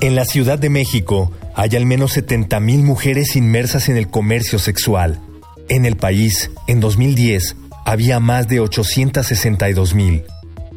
En 0.00 0.14
la 0.14 0.24
Ciudad 0.24 0.58
de 0.58 0.70
México 0.70 1.30
hay 1.54 1.76
al 1.76 1.84
menos 1.84 2.16
70.000 2.16 2.82
mujeres 2.82 3.36
inmersas 3.36 3.90
en 3.90 3.98
el 3.98 4.08
comercio 4.08 4.58
sexual. 4.58 5.20
En 5.68 5.84
el 5.84 5.96
país, 5.96 6.50
en 6.66 6.80
2010, 6.80 7.54
había 7.84 8.18
más 8.18 8.48
de 8.48 8.62
862.000. 8.62 10.24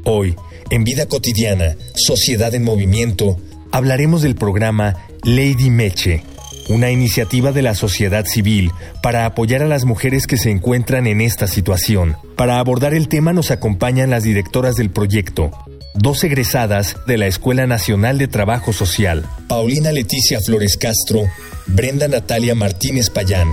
Hoy, 0.03 0.35
en 0.71 0.83
Vida 0.83 1.05
Cotidiana, 1.05 1.77
Sociedad 1.95 2.53
en 2.53 2.63
Movimiento, 2.65 3.37
hablaremos 3.71 4.23
del 4.23 4.35
programa 4.35 4.97
Lady 5.23 5.69
Meche, 5.69 6.21
una 6.67 6.91
iniciativa 6.91 7.53
de 7.53 7.61
la 7.61 7.75
sociedad 7.75 8.25
civil 8.25 8.71
para 9.01 9.25
apoyar 9.25 9.63
a 9.63 9.67
las 9.67 9.85
mujeres 9.85 10.27
que 10.27 10.35
se 10.35 10.51
encuentran 10.51 11.07
en 11.07 11.21
esta 11.21 11.47
situación. 11.47 12.17
Para 12.35 12.59
abordar 12.59 12.93
el 12.93 13.07
tema 13.07 13.31
nos 13.31 13.51
acompañan 13.51 14.09
las 14.09 14.23
directoras 14.23 14.75
del 14.75 14.89
proyecto, 14.89 15.51
dos 15.93 16.23
egresadas 16.23 16.97
de 17.05 17.17
la 17.17 17.27
Escuela 17.27 17.67
Nacional 17.67 18.17
de 18.17 18.27
Trabajo 18.27 18.73
Social. 18.73 19.25
Paulina 19.47 19.91
Leticia 19.91 20.39
Flores 20.41 20.77
Castro, 20.77 21.29
Brenda 21.67 22.07
Natalia 22.07 22.55
Martínez 22.55 23.09
Payán. 23.09 23.49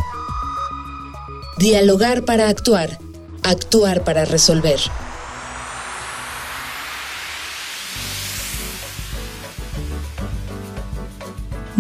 Dialogar 1.59 2.25
para 2.25 2.49
actuar, 2.49 2.99
actuar 3.43 4.03
para 4.05 4.25
resolver. 4.25 4.81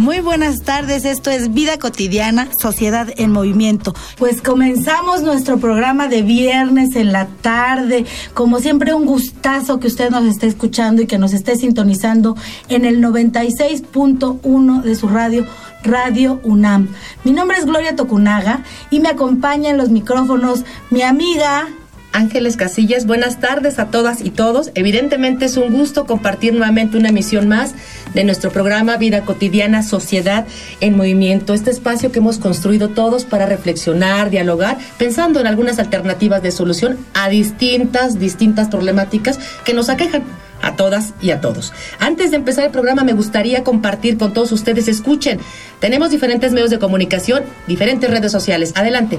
Muy 0.01 0.20
buenas 0.20 0.62
tardes, 0.62 1.05
esto 1.05 1.31
es 1.31 1.53
Vida 1.53 1.79
Cotidiana, 1.79 2.48
Sociedad 2.59 3.09
en 3.19 3.33
Movimiento. 3.33 3.93
Pues 4.17 4.41
comenzamos 4.41 5.20
nuestro 5.20 5.59
programa 5.59 6.09
de 6.09 6.23
viernes 6.23 6.97
en 6.97 7.12
la 7.12 7.27
tarde. 7.27 8.06
Como 8.33 8.61
siempre, 8.61 8.95
un 8.95 9.05
gustazo 9.05 9.78
que 9.78 9.89
usted 9.89 10.09
nos 10.09 10.25
esté 10.25 10.47
escuchando 10.47 11.03
y 11.03 11.06
que 11.06 11.19
nos 11.19 11.34
esté 11.34 11.55
sintonizando 11.56 12.34
en 12.71 12.87
el 12.87 13.03
96.1 13.03 14.81
de 14.81 14.95
su 14.95 15.06
radio. 15.06 15.47
Radio 15.83 16.41
UNAM. 16.45 16.89
Mi 17.25 17.33
nombre 17.33 17.59
es 17.59 17.67
Gloria 17.67 17.95
Tocunaga 17.95 18.62
y 18.91 19.01
me 19.01 19.11
acompaña 19.11 19.69
en 19.69 19.77
los 19.77 19.91
micrófonos 19.91 20.65
mi 20.91 21.03
amiga 21.03 21.69
Ángeles 22.12 22.56
Casillas, 22.56 23.06
buenas 23.06 23.39
tardes 23.39 23.78
a 23.78 23.86
todas 23.86 24.20
y 24.20 24.30
todos. 24.30 24.72
Evidentemente 24.75 25.44
es 25.44 25.56
un 25.56 25.72
gusto 25.72 26.06
compartir 26.06 26.53
nuevamente 26.53 26.97
una 26.97 27.11
emisión 27.11 27.48
más 27.48 27.75
de 28.14 28.25
nuestro 28.25 28.50
programa 28.50 28.97
Vida 28.97 29.22
Cotidiana, 29.22 29.83
Sociedad 29.83 30.44
en 30.81 30.97
Movimiento, 30.97 31.55
este 31.55 31.70
espacio 31.70 32.11
que 32.11 32.19
hemos 32.19 32.38
construido 32.38 32.88
todos 32.88 33.25
para 33.25 33.47
reflexionar, 33.47 34.31
dialogar, 34.31 34.78
pensando 34.98 35.41
en 35.41 35.47
algunas 35.47 35.78
alternativas 35.78 36.42
de 36.42 36.50
solución 36.50 36.98
a 37.14 37.28
distintas, 37.28 38.19
distintas 38.19 38.69
problemáticas 38.69 39.38
que 39.64 39.72
nos 39.75 39.88
aquejan 39.88 40.25
a 40.62 40.75
todas 40.75 41.14
y 41.22 41.31
a 41.31 41.41
todos. 41.41 41.72
Antes 42.00 42.33
de 42.33 42.38
empezar 42.38 42.64
el 42.64 42.70
programa 42.70 43.05
me 43.05 43.12
gustaría 43.12 43.62
compartir 43.62 44.19
con 44.19 44.33
todos 44.33 44.50
ustedes, 44.50 44.88
escuchen, 44.88 45.38
tenemos 45.78 46.11
diferentes 46.11 46.53
medios 46.53 46.70
de 46.70 46.81
comunicación, 46.81 47.44
diferentes 47.69 48.11
redes 48.11 48.33
sociales. 48.33 48.72
Adelante. 48.75 49.19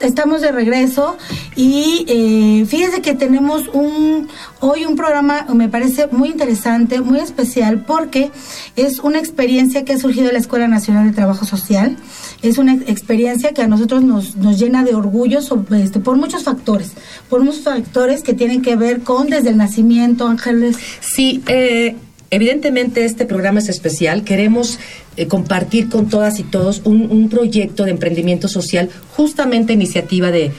Estamos 0.00 0.42
de 0.42 0.52
regreso 0.52 1.16
y 1.56 2.04
eh, 2.06 2.66
fíjense 2.66 3.00
que 3.00 3.14
tenemos 3.14 3.68
un 3.72 4.28
hoy 4.60 4.84
un 4.84 4.94
programa 4.94 5.46
me 5.54 5.68
parece 5.68 6.08
muy 6.08 6.28
interesante, 6.28 7.00
muy 7.00 7.18
especial 7.18 7.84
porque 7.86 8.30
es 8.76 9.00
una 9.00 9.18
experiencia 9.18 9.84
que 9.84 9.94
ha 9.94 9.98
surgido 9.98 10.26
de 10.26 10.34
la 10.34 10.38
Escuela 10.38 10.68
Nacional 10.68 11.06
de 11.06 11.14
Trabajo 11.14 11.46
Social. 11.46 11.96
Es 12.42 12.58
una 12.58 12.74
experiencia 12.74 13.52
que 13.52 13.62
a 13.62 13.68
nosotros 13.68 14.02
nos, 14.02 14.36
nos 14.36 14.58
llena 14.58 14.84
de 14.84 14.94
orgullo 14.94 15.38
este, 15.38 16.00
por 16.00 16.16
muchos 16.16 16.44
factores, 16.44 16.92
por 17.30 17.42
muchos 17.42 17.62
factores 17.62 18.22
que 18.22 18.34
tienen 18.34 18.60
que 18.60 18.76
ver 18.76 19.00
con 19.00 19.28
desde 19.28 19.48
el 19.50 19.56
nacimiento, 19.56 20.26
Ángeles. 20.26 20.76
Sí, 21.00 21.42
eh, 21.46 21.96
Evidentemente 22.36 23.06
este 23.06 23.24
programa 23.24 23.60
es 23.60 23.70
especial. 23.70 24.22
Queremos 24.22 24.78
eh, 25.16 25.26
compartir 25.26 25.88
con 25.88 26.10
todas 26.10 26.38
y 26.38 26.42
todos 26.42 26.82
un, 26.84 27.30
proyecto 27.30 27.84
de 27.84 27.92
emprendimiento 27.92 28.46
social, 28.46 28.90
justamente 29.16 29.72
iniciativa 29.72 30.30
de 30.30 30.52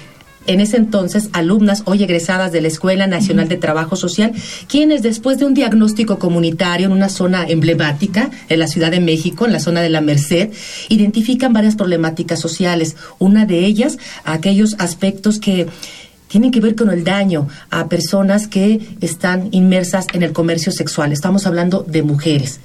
en 0.48 0.60
ese 0.60 0.78
entonces 0.78 1.30
alumnas 1.34 1.84
hoy 1.86 2.02
egresadas 2.02 2.52
de 2.52 2.62
la 2.62 2.68
Escuela 2.68 3.06
Nacional 3.06 3.48
de 3.48 3.58
Trabajo 3.58 3.96
Social, 3.96 4.32
quienes 4.68 5.04
después 5.04 5.38
de 5.38 5.46
un 5.46 5.54
diagnóstico 5.54 6.18
comunitario 6.18 6.88
en 6.88 6.94
una 6.94 7.10
zona 7.10 7.46
emblemática 7.48 8.32
en 8.50 8.58
la 8.58 8.68
Ciudad 8.68 8.90
de 8.90 9.00
México, 9.00 9.46
en 9.46 9.52
la 9.52 9.60
zona 9.60 9.82
de 9.82 9.90
la 9.90 10.02
Merced, 10.02 10.50
identifican 10.90 11.54
varias 11.54 11.76
problemáticas 11.76 12.40
sociales. 12.40 12.96
Una 13.20 13.46
de 13.46 13.66
ellas, 13.66 14.00
aquellos 14.24 14.76
aspectos 14.80 15.38
que 15.38 15.68
tienen 16.28 16.52
que 16.52 16.60
ver 16.60 16.76
con 16.76 16.90
el 16.90 17.04
daño 17.04 17.48
a 17.70 17.88
personas 17.88 18.48
que 18.48 18.80
están 19.02 19.50
inmersas 19.52 20.08
en 20.14 20.24
el 20.24 20.34
comercio 20.34 20.72
sexual. 20.72 21.12
Estamos 21.12 21.46
hablando 21.46 21.84
de 21.88 22.04
mujeres. 22.04 22.60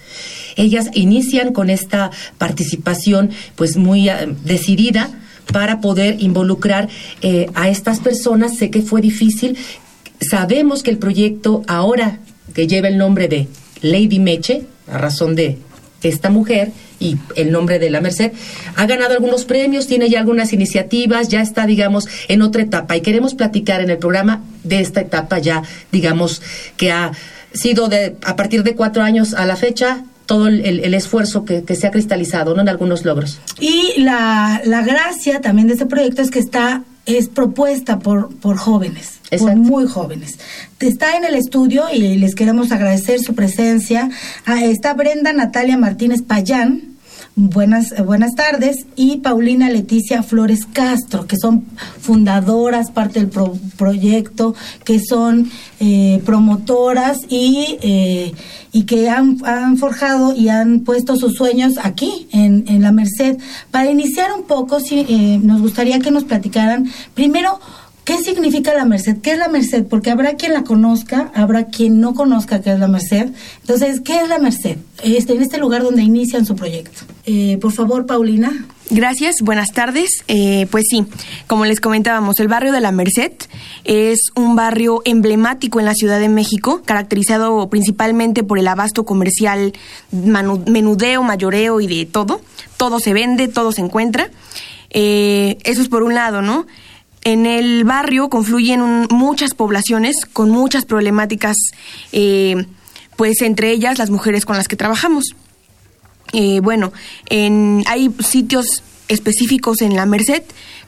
Ellas 0.56 0.90
inician 0.94 1.52
con 1.52 1.70
esta 1.70 2.10
participación 2.38 3.30
pues 3.56 3.76
muy 3.76 4.08
eh, 4.08 4.34
decidida 4.44 5.10
para 5.52 5.80
poder 5.80 6.22
involucrar 6.22 6.88
eh, 7.20 7.46
a 7.54 7.68
estas 7.68 8.00
personas. 8.00 8.56
Sé 8.56 8.70
que 8.70 8.82
fue 8.82 9.00
difícil. 9.00 9.56
Sabemos 10.20 10.82
que 10.82 10.90
el 10.90 10.98
proyecto 10.98 11.62
ahora 11.66 12.20
que 12.54 12.66
lleva 12.66 12.88
el 12.88 12.98
nombre 12.98 13.28
de 13.28 13.48
Lady 13.80 14.18
Meche, 14.18 14.66
a 14.88 14.98
razón 14.98 15.34
de 15.34 15.58
esta 16.08 16.30
mujer, 16.30 16.72
y 16.98 17.16
el 17.36 17.50
nombre 17.50 17.78
de 17.78 17.90
la 17.90 18.00
Merced, 18.00 18.32
ha 18.76 18.86
ganado 18.86 19.14
algunos 19.14 19.44
premios, 19.44 19.86
tiene 19.86 20.08
ya 20.08 20.20
algunas 20.20 20.52
iniciativas, 20.52 21.28
ya 21.28 21.42
está, 21.42 21.66
digamos, 21.66 22.08
en 22.28 22.42
otra 22.42 22.62
etapa 22.62 22.96
y 22.96 23.00
queremos 23.00 23.34
platicar 23.34 23.80
en 23.80 23.90
el 23.90 23.98
programa 23.98 24.42
de 24.64 24.80
esta 24.80 25.00
etapa 25.00 25.38
ya, 25.38 25.62
digamos, 25.90 26.42
que 26.76 26.92
ha 26.92 27.12
sido 27.52 27.88
de, 27.88 28.16
a 28.24 28.36
partir 28.36 28.62
de 28.62 28.74
cuatro 28.74 29.02
años 29.02 29.34
a 29.34 29.44
la 29.46 29.56
fecha, 29.56 30.04
todo 30.26 30.46
el, 30.46 30.94
esfuerzo 30.94 31.44
que, 31.44 31.62
se 31.74 31.86
ha 31.86 31.90
cristalizado 31.90 32.54
¿no? 32.54 32.62
en 32.62 32.68
algunos 32.68 33.04
logros. 33.04 33.40
Y 33.60 34.00
la, 34.00 34.62
la 34.64 34.82
gracia 34.82 35.40
también 35.40 35.66
de 35.66 35.74
este 35.74 35.86
proyecto 35.86 36.22
es 36.22 36.30
que 36.30 36.38
está 36.38 36.84
es 37.06 37.28
propuesta 37.28 37.98
por, 37.98 38.34
por 38.36 38.56
jóvenes, 38.56 39.20
por 39.38 39.56
muy 39.56 39.86
jóvenes. 39.86 40.38
Está 40.80 41.16
en 41.16 41.24
el 41.24 41.34
estudio 41.34 41.84
y 41.92 42.16
les 42.16 42.34
queremos 42.34 42.72
agradecer 42.72 43.20
su 43.20 43.34
presencia. 43.34 44.10
Está 44.46 44.94
Brenda 44.94 45.32
Natalia 45.32 45.76
Martínez 45.76 46.22
Payán, 46.22 46.91
Buenas, 47.34 47.94
buenas 48.04 48.34
tardes. 48.34 48.84
Y 48.94 49.18
Paulina 49.18 49.70
Leticia 49.70 50.22
Flores 50.22 50.66
Castro, 50.70 51.26
que 51.26 51.38
son 51.38 51.64
fundadoras, 51.98 52.90
parte 52.90 53.24
del 53.24 53.30
proyecto, 53.78 54.54
que 54.84 55.00
son 55.00 55.50
eh, 55.80 56.20
promotoras 56.26 57.20
y, 57.30 57.78
eh, 57.80 58.34
y 58.70 58.82
que 58.82 59.08
han, 59.08 59.38
han, 59.46 59.78
forjado 59.78 60.34
y 60.34 60.50
han 60.50 60.80
puesto 60.80 61.16
sus 61.16 61.34
sueños 61.34 61.74
aquí, 61.82 62.28
en, 62.32 62.64
en 62.68 62.82
la 62.82 62.92
Merced. 62.92 63.38
Para 63.70 63.90
iniciar 63.90 64.30
un 64.38 64.42
poco, 64.42 64.80
sí, 64.80 65.06
eh, 65.08 65.40
nos 65.42 65.62
gustaría 65.62 66.00
que 66.00 66.10
nos 66.10 66.24
platicaran 66.24 66.90
primero 67.14 67.58
¿Qué 68.04 68.18
significa 68.18 68.74
la 68.74 68.84
Merced? 68.84 69.18
¿Qué 69.18 69.32
es 69.32 69.38
la 69.38 69.48
Merced? 69.48 69.84
Porque 69.84 70.10
habrá 70.10 70.34
quien 70.34 70.52
la 70.54 70.64
conozca, 70.64 71.30
habrá 71.34 71.66
quien 71.66 72.00
no 72.00 72.14
conozca 72.14 72.60
qué 72.60 72.72
es 72.72 72.80
la 72.80 72.88
Merced. 72.88 73.28
Entonces, 73.60 74.00
¿qué 74.00 74.20
es 74.20 74.28
la 74.28 74.40
Merced? 74.40 74.78
Este, 75.04 75.34
en 75.34 75.42
este 75.42 75.58
lugar 75.58 75.84
donde 75.84 76.02
inician 76.02 76.44
su 76.44 76.56
proyecto. 76.56 77.02
Eh, 77.26 77.58
por 77.60 77.70
favor, 77.70 78.04
Paulina. 78.06 78.66
Gracias, 78.90 79.36
buenas 79.40 79.68
tardes. 79.72 80.24
Eh, 80.26 80.66
pues 80.72 80.86
sí, 80.90 81.06
como 81.46 81.64
les 81.64 81.80
comentábamos, 81.80 82.40
el 82.40 82.48
barrio 82.48 82.72
de 82.72 82.80
la 82.80 82.90
Merced 82.90 83.32
es 83.84 84.32
un 84.34 84.56
barrio 84.56 85.00
emblemático 85.04 85.78
en 85.78 85.86
la 85.86 85.94
Ciudad 85.94 86.18
de 86.18 86.28
México, 86.28 86.82
caracterizado 86.84 87.70
principalmente 87.70 88.42
por 88.42 88.58
el 88.58 88.66
abasto 88.66 89.04
comercial, 89.04 89.74
menudeo, 90.10 91.22
mayoreo 91.22 91.80
y 91.80 91.86
de 91.86 92.04
todo. 92.04 92.40
Todo 92.76 92.98
se 92.98 93.12
vende, 93.12 93.46
todo 93.46 93.70
se 93.70 93.80
encuentra. 93.80 94.28
Eh, 94.90 95.56
eso 95.62 95.80
es 95.80 95.88
por 95.88 96.02
un 96.02 96.14
lado, 96.14 96.42
¿no? 96.42 96.66
En 97.24 97.46
el 97.46 97.84
barrio 97.84 98.28
confluyen 98.28 99.06
muchas 99.10 99.54
poblaciones 99.54 100.26
con 100.32 100.50
muchas 100.50 100.84
problemáticas, 100.84 101.56
eh, 102.10 102.66
pues 103.16 103.42
entre 103.42 103.70
ellas 103.70 103.98
las 103.98 104.10
mujeres 104.10 104.44
con 104.44 104.56
las 104.56 104.68
que 104.68 104.76
trabajamos. 104.76 105.34
eh, 106.32 106.60
bueno, 106.60 106.92
en, 107.28 107.84
hay 107.86 108.10
sitios 108.20 108.82
específicos 109.08 109.82
en 109.82 109.94
la 109.94 110.06
Merced 110.06 110.42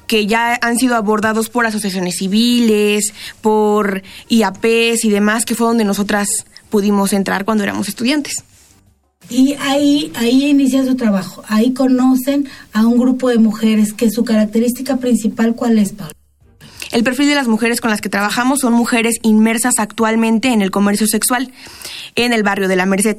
que 0.06 0.26
ya 0.26 0.58
han 0.60 0.78
sido 0.78 0.96
abordados 0.96 1.48
por 1.48 1.66
asociaciones 1.66 2.16
civiles, 2.16 3.12
por 3.40 4.02
IAPs 4.28 5.04
y 5.04 5.10
demás, 5.10 5.44
que 5.44 5.54
fue 5.54 5.66
donde 5.66 5.84
nosotras 5.84 6.28
pudimos 6.70 7.12
entrar 7.12 7.44
cuando 7.44 7.64
éramos 7.64 7.88
estudiantes. 7.88 8.44
Y 9.30 9.54
ahí, 9.60 10.12
ahí 10.16 10.50
inicia 10.50 10.84
su 10.84 10.96
trabajo. 10.96 11.42
Ahí 11.48 11.72
conocen 11.72 12.48
a 12.72 12.86
un 12.86 12.98
grupo 12.98 13.30
de 13.30 13.38
mujeres 13.38 13.92
que 13.92 14.10
su 14.10 14.24
característica 14.24 14.96
principal, 14.98 15.54
¿cuál 15.54 15.78
es? 15.78 15.94
El 16.92 17.02
perfil 17.04 17.28
de 17.28 17.34
las 17.34 17.48
mujeres 17.48 17.80
con 17.80 17.90
las 17.90 18.00
que 18.00 18.08
trabajamos 18.08 18.60
son 18.60 18.72
mujeres 18.72 19.16
inmersas 19.22 19.74
actualmente 19.78 20.48
en 20.48 20.62
el 20.62 20.70
comercio 20.70 21.06
sexual 21.06 21.52
en 22.14 22.32
el 22.32 22.42
barrio 22.42 22.68
de 22.68 22.76
la 22.76 22.86
Merced. 22.86 23.16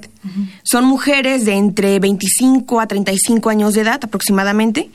Son 0.63 0.85
mujeres 0.85 1.45
de 1.45 1.53
entre 1.53 1.99
25 1.99 2.79
a 2.79 2.87
35 2.87 3.49
años 3.49 3.73
de 3.73 3.81
edad 3.81 3.99
aproximadamente 4.03 4.89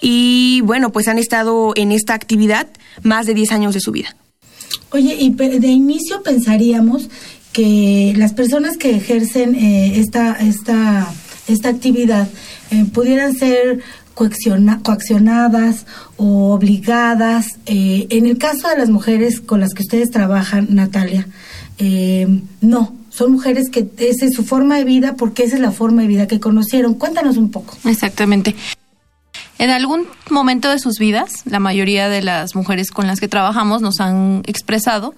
y 0.00 0.62
bueno, 0.62 0.92
pues 0.92 1.08
han 1.08 1.18
estado 1.18 1.72
en 1.76 1.92
esta 1.92 2.14
actividad 2.14 2.66
más 3.02 3.26
de 3.26 3.34
10 3.34 3.52
años 3.52 3.74
de 3.74 3.80
su 3.80 3.92
vida. 3.92 4.16
Oye, 4.92 5.16
y 5.18 5.30
de 5.30 5.68
inicio 5.68 6.22
pensaríamos 6.22 7.08
que 7.52 8.14
las 8.16 8.32
personas 8.32 8.76
que 8.76 8.94
ejercen 8.94 9.54
eh, 9.54 9.98
esta, 9.98 10.34
esta, 10.34 11.12
esta 11.48 11.68
actividad 11.68 12.28
eh, 12.70 12.84
pudieran 12.92 13.34
ser 13.34 13.80
coaccionadas 14.82 15.86
o 16.16 16.52
obligadas. 16.52 17.58
Eh, 17.66 18.06
en 18.10 18.26
el 18.26 18.38
caso 18.38 18.68
de 18.68 18.78
las 18.78 18.90
mujeres 18.90 19.40
con 19.40 19.60
las 19.60 19.74
que 19.74 19.82
ustedes 19.82 20.10
trabajan, 20.10 20.68
Natalia, 20.70 21.26
no, 22.60 22.94
son 23.10 23.32
mujeres 23.32 23.70
que 23.70 23.88
esa 23.98 24.26
es 24.26 24.34
su 24.34 24.44
forma 24.44 24.76
de 24.76 24.84
vida 24.84 25.14
porque 25.16 25.44
esa 25.44 25.56
es 25.56 25.60
la 25.60 25.72
forma 25.72 26.02
de 26.02 26.08
vida 26.08 26.26
que 26.26 26.40
conocieron. 26.40 26.94
Cuéntanos 26.94 27.36
un 27.36 27.50
poco. 27.50 27.76
Exactamente. 27.84 28.54
En 29.58 29.68
algún 29.68 30.06
momento 30.30 30.70
de 30.70 30.78
sus 30.78 30.98
vidas, 30.98 31.30
la 31.44 31.58
mayoría 31.58 32.08
de 32.08 32.22
las 32.22 32.54
mujeres 32.54 32.90
con 32.90 33.06
las 33.06 33.20
que 33.20 33.28
trabajamos 33.28 33.82
nos 33.82 34.00
han 34.00 34.42
expresado 34.46 35.14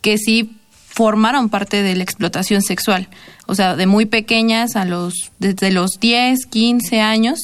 que 0.00 0.18
sí 0.18 0.56
formaron 0.96 1.50
parte 1.50 1.82
de 1.82 1.94
la 1.94 2.02
explotación 2.02 2.62
sexual. 2.62 3.08
O 3.44 3.54
sea, 3.54 3.76
de 3.76 3.86
muy 3.86 4.06
pequeñas 4.06 4.76
a 4.76 4.86
los, 4.86 5.30
desde 5.38 5.70
los 5.70 6.00
10, 6.00 6.46
15 6.46 7.02
años, 7.02 7.38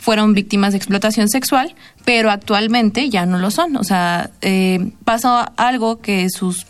fueron 0.00 0.32
víctimas 0.32 0.72
de 0.72 0.78
explotación 0.78 1.28
sexual, 1.28 1.74
pero 2.06 2.30
actualmente 2.30 3.10
ya 3.10 3.26
no 3.26 3.36
lo 3.38 3.50
son. 3.50 3.76
O 3.76 3.84
sea, 3.84 4.30
eh, 4.40 4.90
pasa 5.04 5.42
algo 5.58 6.00
que 6.00 6.30
sus 6.30 6.64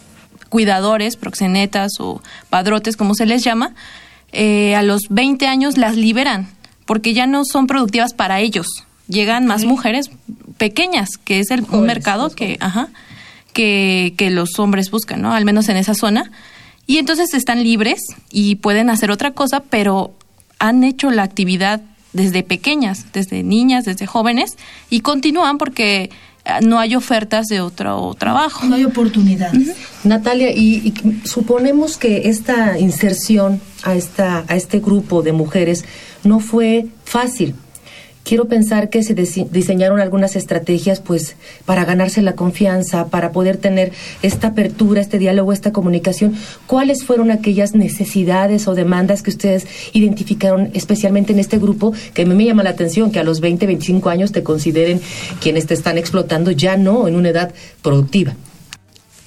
cuidadores, 0.48 1.14
proxenetas 1.14 1.92
o 2.00 2.20
padrotes, 2.50 2.96
como 2.96 3.14
se 3.14 3.26
les 3.26 3.44
llama, 3.44 3.72
eh, 4.32 4.75
a 4.75 4.82
los 4.82 5.02
20 5.10 5.46
años 5.46 5.76
las 5.76 5.94
liberan, 5.94 6.48
porque 6.84 7.14
ya 7.14 7.28
no 7.28 7.44
son 7.44 7.69
productivas 7.69 8.12
para 8.12 8.40
ellos. 8.40 8.66
Llegan 9.06 9.46
más 9.46 9.64
mujeres 9.64 10.10
pequeñas, 10.58 11.10
que 11.16 11.38
es 11.38 11.52
el, 11.52 11.64
un 11.70 11.86
mercado 11.86 12.31
que, 12.31 12.56
ajá, 12.58 12.88
que, 13.54 14.12
que 14.18 14.28
los 14.28 14.58
hombres 14.58 14.90
buscan, 14.90 15.22
¿no? 15.22 15.32
Al 15.32 15.46
menos 15.46 15.70
en 15.70 15.78
esa 15.78 15.94
zona. 15.94 16.30
Y 16.86 16.98
entonces 16.98 17.32
están 17.32 17.62
libres 17.62 18.00
y 18.30 18.56
pueden 18.56 18.90
hacer 18.90 19.10
otra 19.10 19.30
cosa, 19.30 19.60
pero 19.60 20.12
han 20.58 20.84
hecho 20.84 21.10
la 21.10 21.22
actividad 21.22 21.80
desde 22.12 22.42
pequeñas, 22.42 23.06
desde 23.12 23.42
niñas, 23.42 23.86
desde 23.86 24.06
jóvenes, 24.06 24.56
y 24.90 25.00
continúan 25.00 25.56
porque 25.56 26.10
ah, 26.44 26.60
no 26.60 26.78
hay 26.78 26.94
ofertas 26.94 27.46
de 27.46 27.62
otro 27.62 28.14
trabajo. 28.18 28.66
No 28.66 28.74
hay 28.74 28.84
oportunidades. 28.84 29.74
Natalia, 30.04 30.50
y, 30.52 30.94
y, 30.94 31.26
suponemos 31.26 31.96
que 31.96 32.28
esta 32.28 32.78
inserción 32.78 33.62
a, 33.82 33.94
esta, 33.94 34.44
a 34.46 34.56
este 34.56 34.80
grupo 34.80 35.22
de 35.22 35.32
mujeres 35.32 35.84
no 36.22 36.40
fue 36.40 36.86
fácil 37.04 37.54
quiero 38.24 38.46
pensar 38.46 38.88
que 38.88 39.02
se 39.02 39.14
diseñaron 39.14 40.00
algunas 40.00 40.34
estrategias 40.34 41.00
pues 41.00 41.36
para 41.64 41.84
ganarse 41.84 42.22
la 42.22 42.34
confianza, 42.34 43.06
para 43.08 43.30
poder 43.30 43.58
tener 43.58 43.92
esta 44.22 44.48
apertura, 44.48 45.00
este 45.00 45.18
diálogo, 45.18 45.52
esta 45.52 45.72
comunicación. 45.72 46.34
¿Cuáles 46.66 47.04
fueron 47.04 47.30
aquellas 47.30 47.74
necesidades 47.74 48.66
o 48.66 48.74
demandas 48.74 49.22
que 49.22 49.30
ustedes 49.30 49.66
identificaron 49.92 50.70
especialmente 50.74 51.32
en 51.32 51.38
este 51.38 51.58
grupo 51.58 51.92
que 52.14 52.22
a 52.22 52.26
mí 52.26 52.34
me 52.34 52.44
llama 52.44 52.62
la 52.62 52.70
atención 52.70 53.12
que 53.12 53.20
a 53.20 53.24
los 53.24 53.40
20, 53.40 53.66
25 53.66 54.08
años 54.08 54.32
te 54.32 54.42
consideren 54.42 55.00
quienes 55.40 55.66
te 55.66 55.74
están 55.74 55.98
explotando 55.98 56.50
ya 56.50 56.76
no 56.76 57.06
en 57.06 57.16
una 57.16 57.28
edad 57.28 57.54
productiva? 57.82 58.34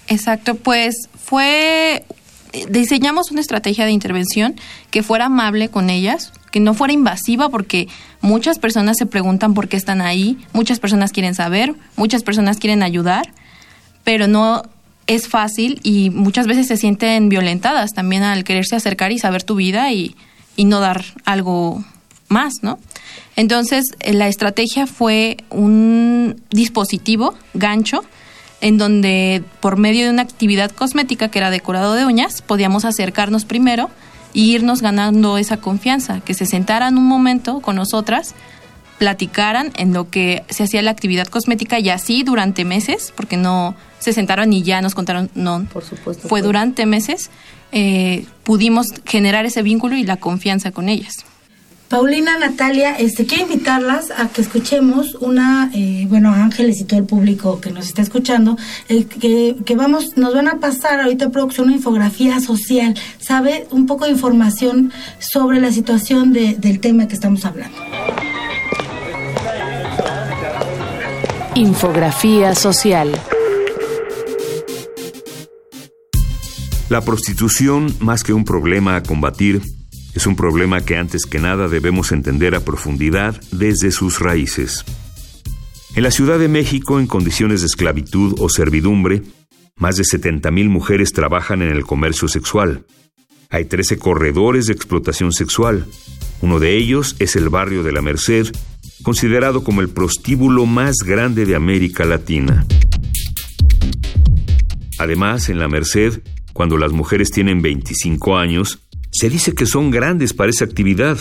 Exacto, 0.08 0.56
pues 0.56 1.10
fue 1.16 2.04
diseñamos 2.70 3.30
una 3.30 3.42
estrategia 3.42 3.86
de 3.86 3.92
intervención 3.92 4.56
que 4.90 5.04
fuera 5.04 5.26
amable 5.26 5.70
con 5.70 5.90
ellas, 5.90 6.32
que 6.52 6.60
no 6.60 6.74
fuera 6.74 6.94
invasiva 6.94 7.50
porque 7.50 7.88
muchas 8.22 8.60
personas 8.60 8.98
se 8.98 9.06
preguntan 9.06 9.54
por 9.54 9.68
qué 9.68 9.78
están 9.78 10.02
ahí, 10.02 10.38
muchas 10.54 10.80
personas 10.80 11.12
quieren 11.12 11.36
saber, 11.36 11.76
muchas 11.96 12.24
personas 12.24 12.58
quieren 12.58 12.84
ayudar, 12.84 13.34
pero 14.04 14.28
no 14.28 14.64
es 15.08 15.28
fácil 15.28 15.80
y 15.84 16.10
muchas 16.10 16.48
veces 16.48 16.68
se 16.68 16.78
sienten 16.78 17.30
violentadas 17.30 17.94
también 17.94 18.24
al 18.24 18.44
quererse 18.44 18.76
acercar 18.76 19.12
y 19.12 19.20
saber 19.20 19.44
tu 19.44 19.56
vida 19.56 19.92
y, 19.92 20.16
y 20.56 20.66
no 20.66 20.80
dar 20.80 21.04
algo 21.26 21.84
más, 22.28 22.56
¿no? 22.62 22.80
Entonces, 23.36 23.86
eh, 24.00 24.14
la 24.14 24.28
estrategia 24.28 24.88
fue 24.88 25.38
un 25.50 26.42
dispositivo, 26.50 27.36
gancho, 27.54 28.04
en 28.60 28.78
donde 28.78 29.44
por 29.60 29.78
medio 29.78 30.06
de 30.06 30.12
una 30.12 30.24
actividad 30.24 30.72
cosmética 30.72 31.30
que 31.30 31.40
era 31.40 31.52
decorado 31.52 31.94
de 31.94 32.06
uñas, 32.06 32.42
podíamos 32.42 32.84
acercarnos 32.84 33.46
primero 33.46 33.90
e 34.34 34.40
irnos 34.40 34.82
ganando 34.82 35.38
esa 35.38 35.58
confianza, 35.58 36.22
que 36.22 36.34
se 36.34 36.46
sentaran 36.46 36.98
un 36.98 37.08
momento 37.08 37.62
con 37.62 37.76
nosotras, 37.76 38.36
platicaran 38.98 39.72
en 39.76 39.94
lo 39.94 40.10
que 40.10 40.44
se 40.50 40.64
hacía 40.64 40.82
la 40.82 40.92
actividad 40.92 41.28
cosmética 41.28 41.80
y 41.80 41.90
así 41.90 42.24
durante 42.24 42.66
meses, 42.66 43.14
porque 43.16 43.38
no 43.38 43.76
se 44.00 44.14
sentaron 44.14 44.52
y 44.54 44.64
ya 44.64 44.82
nos 44.82 44.96
contaron, 44.96 45.30
no, 45.36 45.66
por 45.72 45.84
supuesto, 45.84 46.28
fue 46.28 46.42
durante 46.42 46.86
meses, 46.86 47.30
eh, 47.72 48.26
pudimos 48.44 48.88
generar 49.06 49.46
ese 49.46 49.62
vínculo 49.62 49.96
y 49.96 50.04
la 50.04 50.18
confianza 50.18 50.72
con 50.72 50.90
ellas. 50.90 51.26
Paulina, 51.90 52.38
Natalia, 52.38 52.96
este, 52.98 53.26
quiero 53.26 53.44
invitarlas 53.44 54.12
a 54.12 54.28
que 54.28 54.42
escuchemos 54.42 55.16
una, 55.16 55.72
eh, 55.74 56.06
bueno, 56.10 56.34
Ángeles 56.34 56.82
y 56.82 56.84
todo 56.84 57.00
el 57.00 57.06
público 57.06 57.62
que 57.62 57.72
nos 57.72 57.86
está 57.86 58.02
escuchando, 58.02 58.58
que, 58.88 59.56
que, 59.66 59.76
vamos, 59.76 60.18
nos 60.18 60.34
van 60.34 60.50
a 60.50 60.60
pasar 60.60 61.00
ahorita 61.00 61.30
producción 61.30 61.68
una 61.68 61.78
infografía 61.78 62.42
social, 62.42 62.94
sabe 63.20 63.68
un 63.72 63.86
poco 63.86 64.04
de 64.04 64.12
información 64.12 64.92
sobre 65.20 65.62
la 65.62 65.72
situación 65.72 66.34
de, 66.34 66.56
del 66.56 66.82
tema 66.82 67.08
que 67.08 67.16
estamos 67.16 67.46
hablando. 67.46 67.78
Infografía 71.56 72.54
social. 72.54 73.10
La 76.90 77.02
prostitución, 77.02 77.96
más 78.02 78.24
que 78.24 78.34
un 78.34 78.44
problema 78.44 78.98
a 78.98 79.04
combatir, 79.04 79.62
es 80.18 80.26
un 80.26 80.36
problema 80.36 80.82
que 80.82 80.98
antes 80.98 81.28
que 81.28 81.38
nada 81.38 81.68
debemos 81.68 82.12
entender 82.12 82.56
a 82.56 82.66
profundidad 82.66 83.40
desde 83.52 83.92
sus 83.92 84.20
raíces. 84.20 84.84
En 85.96 86.02
la 86.02 86.10
Ciudad 86.10 86.40
de 86.40 86.48
México, 86.48 87.00
en 87.00 87.06
condiciones 87.06 87.62
de 87.62 87.68
esclavitud 87.68 88.34
o 88.40 88.50
servidumbre, 88.50 89.22
más 89.76 89.96
de 89.96 90.04
70.000 90.04 90.70
mujeres 90.70 91.14
trabajan 91.14 91.62
en 91.62 91.70
el 91.70 91.86
comercio 91.86 92.28
sexual. 92.28 92.88
Hay 93.52 93.66
13 93.66 94.00
corredores 94.00 94.66
de 94.66 94.74
explotación 94.74 95.32
sexual. 95.34 95.86
Uno 96.42 96.60
de 96.60 96.76
ellos 96.76 97.16
es 97.20 97.36
el 97.36 97.50
barrio 97.50 97.84
de 97.84 97.92
la 97.92 98.02
Merced, 98.02 98.48
considerado 99.04 99.64
como 99.64 99.82
el 99.82 99.90
prostíbulo 99.90 100.66
más 100.66 100.96
grande 101.06 101.46
de 101.46 101.56
América 101.56 102.06
Latina. 102.06 102.66
Además, 104.98 105.50
en 105.50 105.60
la 105.60 105.68
Merced, 105.68 106.24
cuando 106.54 106.76
las 106.80 106.92
mujeres 106.92 107.30
tienen 107.30 107.62
25 107.62 108.36
años, 108.36 108.87
se 109.12 109.30
dice 109.30 109.54
que 109.54 109.66
son 109.66 109.92
grandes 109.92 110.34
para 110.34 110.50
esa 110.50 110.66
actividad. 110.66 111.18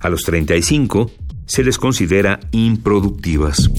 A 0.00 0.08
los 0.08 0.22
35 0.22 1.10
se 1.46 1.64
les 1.64 1.78
considera 1.78 2.40
improductivas. 2.50 3.70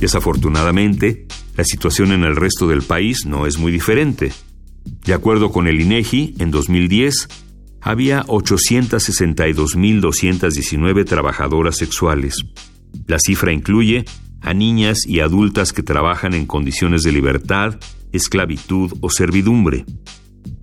Desafortunadamente, 0.00 1.26
la 1.56 1.64
situación 1.64 2.12
en 2.12 2.22
el 2.24 2.36
resto 2.36 2.68
del 2.68 2.82
país 2.82 3.26
no 3.26 3.46
es 3.46 3.58
muy 3.58 3.72
diferente. 3.72 4.32
De 5.04 5.12
acuerdo 5.14 5.50
con 5.50 5.66
el 5.68 5.80
INEGI, 5.80 6.34
en 6.38 6.50
2010 6.50 7.28
había 7.80 8.24
862.219 8.24 11.06
trabajadoras 11.06 11.76
sexuales. 11.76 12.36
La 13.06 13.18
cifra 13.18 13.52
incluye 13.52 14.04
a 14.46 14.54
niñas 14.54 15.00
y 15.06 15.20
adultas 15.20 15.74
que 15.74 15.82
trabajan 15.82 16.32
en 16.32 16.46
condiciones 16.46 17.02
de 17.02 17.12
libertad 17.12 17.78
esclavitud 18.12 18.92
o 19.00 19.10
servidumbre. 19.10 19.84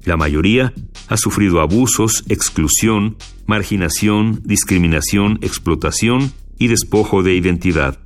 La 0.04 0.18
mayoría 0.18 0.74
ha 1.08 1.18
sufrido 1.18 1.62
abusos, 1.62 2.24
exclusión, 2.28 3.18
marginación, 3.46 4.42
discriminación, 4.44 5.40
explotación 5.42 6.34
y 6.58 6.68
despojo 6.68 7.24
de 7.24 7.36
identidad. 7.36 8.00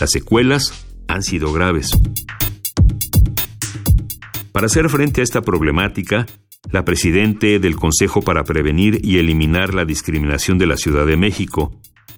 Las 0.00 0.10
secuelas 0.10 0.86
han 1.06 1.22
sido 1.22 1.52
graves. 1.52 1.90
Para 4.52 4.66
hacer 4.66 4.88
frente 4.88 5.20
a 5.20 5.24
esta 5.24 5.42
problemática, 5.42 6.26
la 6.70 6.84
presidente 6.84 7.58
del 7.58 7.76
Consejo 7.76 8.22
para 8.22 8.44
Prevenir 8.44 9.00
y 9.02 9.18
Eliminar 9.18 9.74
la 9.74 9.84
Discriminación 9.84 10.58
de 10.58 10.66
la 10.66 10.76
Ciudad 10.76 11.06
de 11.06 11.16
México, 11.16 11.72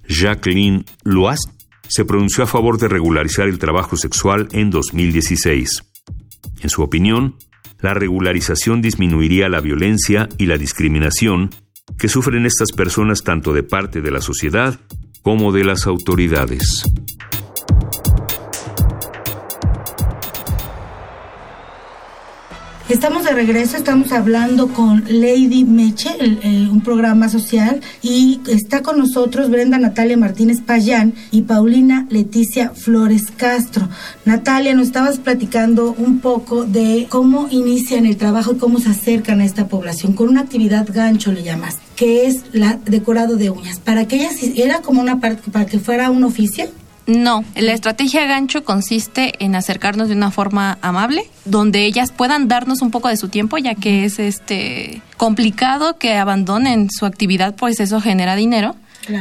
Jacqueline 0.08 0.84
Loast, 1.02 1.50
se 1.88 2.04
pronunció 2.04 2.44
a 2.44 2.46
favor 2.46 2.78
de 2.78 2.88
regularizar 2.88 3.48
el 3.48 3.58
trabajo 3.58 3.96
sexual 3.96 4.48
en 4.52 4.70
2016. 4.70 5.84
En 6.62 6.70
su 6.70 6.82
opinión, 6.82 7.36
la 7.80 7.94
regularización 7.94 8.82
disminuiría 8.82 9.48
la 9.48 9.60
violencia 9.60 10.28
y 10.38 10.46
la 10.46 10.58
discriminación 10.58 11.50
que 11.98 12.08
sufren 12.08 12.46
estas 12.46 12.72
personas 12.72 13.22
tanto 13.22 13.52
de 13.52 13.62
parte 13.62 14.00
de 14.00 14.10
la 14.10 14.20
sociedad 14.20 14.80
como 15.22 15.52
de 15.52 15.64
las 15.64 15.86
autoridades. 15.86 16.84
Estamos 22.88 23.24
de 23.24 23.32
regreso, 23.32 23.76
estamos 23.76 24.12
hablando 24.12 24.68
con 24.68 25.02
Lady 25.08 25.64
Meche, 25.64 26.10
un 26.70 26.82
programa 26.82 27.28
social, 27.28 27.80
y 28.00 28.40
está 28.46 28.82
con 28.82 28.96
nosotros 28.96 29.50
Brenda 29.50 29.76
Natalia 29.76 30.16
Martínez 30.16 30.60
Payán 30.60 31.12
y 31.32 31.42
Paulina 31.42 32.06
Leticia 32.10 32.70
Flores 32.70 33.32
Castro. 33.36 33.88
Natalia, 34.24 34.72
nos 34.72 34.86
estabas 34.86 35.18
platicando 35.18 35.96
un 35.98 36.20
poco 36.20 36.64
de 36.64 37.08
cómo 37.10 37.48
inician 37.50 38.06
el 38.06 38.16
trabajo 38.16 38.52
y 38.52 38.58
cómo 38.58 38.78
se 38.78 38.90
acercan 38.90 39.40
a 39.40 39.44
esta 39.44 39.66
población, 39.66 40.12
con 40.12 40.28
una 40.28 40.42
actividad 40.42 40.86
gancho 40.88 41.32
le 41.32 41.42
llamas, 41.42 41.78
que 41.96 42.28
es 42.28 42.44
la 42.52 42.78
decorado 42.84 43.34
de 43.34 43.50
uñas. 43.50 43.80
Para 43.80 44.06
que 44.06 44.14
ellas, 44.14 44.36
era 44.54 44.80
como 44.80 45.00
una 45.00 45.18
parte, 45.18 45.50
para 45.50 45.66
que 45.66 45.80
fuera 45.80 46.08
un 46.10 46.22
oficio. 46.22 46.66
No, 47.06 47.44
la 47.54 47.72
estrategia 47.72 48.26
gancho 48.26 48.64
consiste 48.64 49.32
en 49.44 49.54
acercarnos 49.54 50.08
de 50.08 50.14
una 50.14 50.32
forma 50.32 50.78
amable, 50.82 51.22
donde 51.44 51.84
ellas 51.84 52.10
puedan 52.10 52.48
darnos 52.48 52.82
un 52.82 52.90
poco 52.90 53.08
de 53.08 53.16
su 53.16 53.28
tiempo, 53.28 53.58
ya 53.58 53.76
que 53.76 54.04
es 54.04 54.18
este 54.18 55.02
complicado 55.16 55.98
que 55.98 56.16
abandonen 56.16 56.88
su 56.90 57.06
actividad, 57.06 57.54
pues 57.54 57.78
eso 57.78 58.00
genera 58.00 58.34
dinero. 58.34 58.74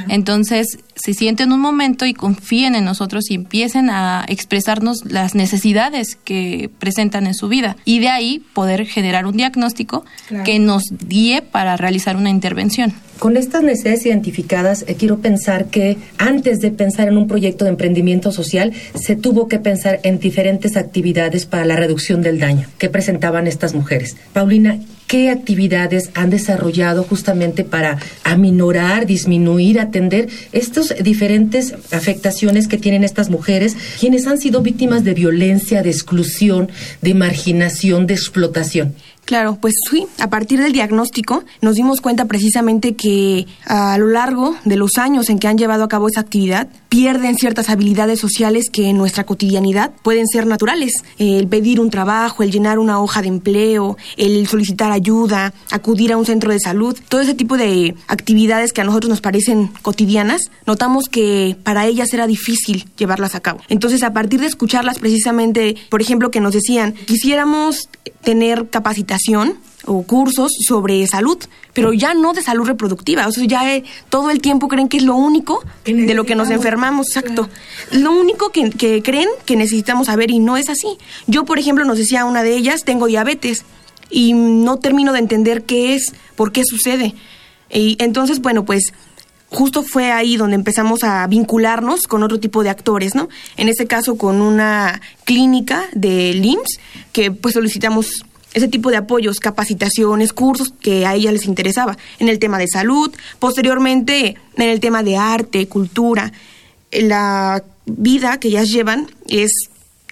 Entonces, 0.09 0.79
se 0.95 1.13
sienten 1.13 1.51
un 1.51 1.59
momento 1.59 2.05
y 2.05 2.13
confíen 2.13 2.75
en 2.75 2.85
nosotros 2.85 3.29
y 3.29 3.35
empiecen 3.35 3.89
a 3.89 4.25
expresarnos 4.27 5.05
las 5.05 5.35
necesidades 5.35 6.15
que 6.15 6.69
presentan 6.79 7.27
en 7.27 7.33
su 7.33 7.47
vida 7.47 7.75
y 7.85 7.99
de 7.99 8.09
ahí 8.09 8.43
poder 8.53 8.85
generar 8.85 9.25
un 9.25 9.37
diagnóstico 9.37 10.05
que 10.43 10.59
nos 10.59 10.83
guíe 11.07 11.41
para 11.41 11.77
realizar 11.77 12.17
una 12.17 12.29
intervención. 12.29 12.93
Con 13.19 13.37
estas 13.37 13.63
necesidades 13.63 14.05
identificadas, 14.05 14.83
eh, 14.87 14.95
quiero 14.95 15.19
pensar 15.19 15.67
que 15.67 15.97
antes 16.17 16.59
de 16.59 16.71
pensar 16.71 17.07
en 17.07 17.17
un 17.17 17.27
proyecto 17.27 17.63
de 17.63 17.71
emprendimiento 17.71 18.31
social, 18.31 18.73
se 18.93 19.15
tuvo 19.15 19.47
que 19.47 19.57
pensar 19.57 20.01
en 20.03 20.19
diferentes 20.19 20.75
actividades 20.75 21.45
para 21.45 21.63
la 21.63 21.77
reducción 21.77 22.21
del 22.21 22.39
daño 22.39 22.67
que 22.77 22.89
presentaban 22.89 23.47
estas 23.47 23.73
mujeres. 23.73 24.17
Paulina, 24.33 24.79
¿qué 25.07 25.29
actividades 25.29 26.09
han 26.13 26.29
desarrollado 26.29 27.03
justamente 27.03 27.63
para 27.63 27.99
aminorar, 28.23 29.05
disminuir, 29.05 29.79
atender 29.79 30.29
estos 30.51 30.93
diferentes 31.01 31.73
afectaciones 31.91 32.67
que 32.67 32.77
tienen 32.77 33.03
estas 33.03 33.29
mujeres, 33.29 33.75
quienes 33.99 34.27
han 34.27 34.37
sido 34.37 34.61
víctimas 34.61 35.03
de 35.03 35.13
violencia, 35.13 35.83
de 35.83 35.89
exclusión, 35.89 36.69
de 37.01 37.13
marginación, 37.13 38.07
de 38.07 38.13
explotación. 38.13 38.95
Claro, 39.25 39.57
pues 39.59 39.73
sí, 39.89 40.05
a 40.19 40.29
partir 40.29 40.61
del 40.61 40.71
diagnóstico 40.71 41.43
nos 41.59 41.75
dimos 41.75 41.99
cuenta 41.99 42.25
precisamente 42.25 42.95
que 42.95 43.47
a 43.65 43.97
lo 43.97 44.07
largo 44.07 44.55
de 44.65 44.75
los 44.75 44.97
años 44.99 45.31
en 45.31 45.39
que 45.39 45.47
han 45.47 45.57
llevado 45.57 45.83
a 45.83 45.87
cabo 45.87 46.07
esa 46.07 46.19
actividad, 46.19 46.67
pierden 46.89 47.35
ciertas 47.35 47.69
habilidades 47.69 48.19
sociales 48.19 48.69
que 48.71 48.87
en 48.87 48.97
nuestra 48.97 49.25
cotidianidad 49.25 49.91
pueden 50.03 50.27
ser 50.27 50.45
naturales. 50.45 51.03
El 51.17 51.47
pedir 51.47 51.79
un 51.79 51.89
trabajo, 51.89 52.43
el 52.43 52.51
llenar 52.51 52.77
una 52.77 53.01
hoja 53.01 53.23
de 53.23 53.27
empleo, 53.27 53.97
el 54.15 54.47
solicitar 54.47 54.91
ayuda, 54.91 55.53
acudir 55.71 56.13
a 56.13 56.17
un 56.17 56.25
centro 56.27 56.51
de 56.51 56.59
salud, 56.59 56.95
todo 57.09 57.21
ese 57.21 57.33
tipo 57.33 57.57
de 57.57 57.95
actividades 58.07 58.73
que 58.73 58.81
a 58.81 58.83
nosotros 58.83 59.09
nos 59.09 59.21
parecen 59.21 59.71
cotidianas, 59.81 60.51
notamos 60.67 61.05
que 61.09 61.57
para 61.63 61.87
ellas 61.87 62.13
era 62.13 62.27
difícil 62.27 62.85
llevarlas 62.95 63.33
a 63.33 63.39
cabo. 63.39 63.59
Entonces, 63.69 64.03
a 64.03 64.13
partir 64.13 64.39
de 64.39 64.47
escucharlas 64.47 64.99
precisamente, 64.99 65.75
por 65.89 66.01
ejemplo, 66.01 66.29
que 66.29 66.39
nos 66.39 66.53
decían, 66.53 66.93
quisiéramos 66.93 67.89
tener 68.21 68.69
capacitación 68.69 69.14
o 69.85 70.03
cursos 70.03 70.51
sobre 70.67 71.05
salud, 71.07 71.37
pero 71.73 71.93
ya 71.93 72.13
no 72.13 72.33
de 72.33 72.41
salud 72.41 72.65
reproductiva. 72.65 73.27
O 73.27 73.31
sea, 73.31 73.45
ya 73.45 73.75
eh, 73.75 73.83
todo 74.09 74.29
el 74.29 74.41
tiempo 74.41 74.67
creen 74.67 74.89
que 74.89 74.97
es 74.97 75.03
lo 75.03 75.15
único 75.15 75.63
de 75.85 76.13
lo 76.13 76.25
que 76.25 76.35
nos 76.35 76.49
enfermamos, 76.49 77.07
exacto. 77.07 77.49
Lo 77.91 78.11
único 78.11 78.51
que, 78.51 78.69
que, 78.71 79.01
creen 79.03 79.29
que 79.45 79.55
necesitamos 79.55 80.07
saber 80.07 80.31
y 80.31 80.39
no 80.39 80.57
es 80.57 80.69
así. 80.69 80.97
Yo, 81.27 81.45
por 81.45 81.59
ejemplo, 81.59 81.85
nos 81.85 81.97
decía 81.97 82.25
una 82.25 82.43
de 82.43 82.55
ellas, 82.55 82.83
tengo 82.83 83.07
diabetes 83.07 83.65
y 84.09 84.33
no 84.33 84.77
termino 84.77 85.13
de 85.13 85.19
entender 85.19 85.63
qué 85.63 85.95
es, 85.95 86.13
por 86.35 86.51
qué 86.51 86.63
sucede. 86.65 87.15
Y 87.69 87.97
entonces, 87.99 88.41
bueno, 88.41 88.65
pues 88.65 88.93
justo 89.49 89.83
fue 89.83 90.11
ahí 90.11 90.37
donde 90.37 90.55
empezamos 90.55 91.03
a 91.03 91.25
vincularnos 91.27 92.07
con 92.07 92.23
otro 92.23 92.39
tipo 92.39 92.63
de 92.63 92.69
actores, 92.69 93.15
¿no? 93.15 93.29
En 93.57 93.69
este 93.69 93.87
caso 93.87 94.17
con 94.17 94.41
una 94.41 95.01
clínica 95.23 95.85
de 95.93 96.33
LIMS 96.33 96.79
que 97.13 97.31
pues 97.31 97.53
solicitamos 97.53 98.25
ese 98.55 98.69
tipo 98.69 98.89
de 98.89 98.97
apoyos, 98.97 99.39
capacitaciones, 99.39 100.33
cursos 100.33 100.73
que 100.79 101.05
a 101.05 101.13
ella 101.13 101.31
les 101.31 101.45
interesaba 101.45 101.97
en 102.19 102.29
el 102.29 102.39
tema 102.39 102.57
de 102.57 102.67
salud, 102.67 103.13
posteriormente 103.37 104.37
en 104.55 104.69
el 104.69 104.79
tema 104.79 105.03
de 105.03 105.17
arte, 105.17 105.67
cultura. 105.67 106.31
La 106.91 107.63
vida 107.85 108.39
que 108.39 108.47
ellas 108.47 108.69
llevan 108.69 109.11
es 109.27 109.51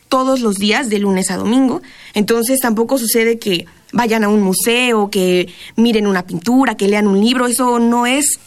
todos 0.10 0.42
los 0.42 0.58
días, 0.58 0.90
de 0.90 1.00
lunes 1.00 1.32
a 1.32 1.38
domingo, 1.38 1.82
entonces 2.14 2.60
tampoco 2.60 2.98
sucede 2.98 3.40
que 3.40 3.66
vayan 3.94 4.26
a 4.26 4.28
un 4.28 4.42
museo, 4.42 5.10
que 5.10 5.48
miren 5.78 6.06
una 6.06 6.26
pintura, 6.26 6.76
que 6.76 6.90
lean 6.90 7.08
un 7.08 7.22
libro, 7.22 7.48
eso 7.48 7.80
no 7.80 8.06
es 8.06 8.40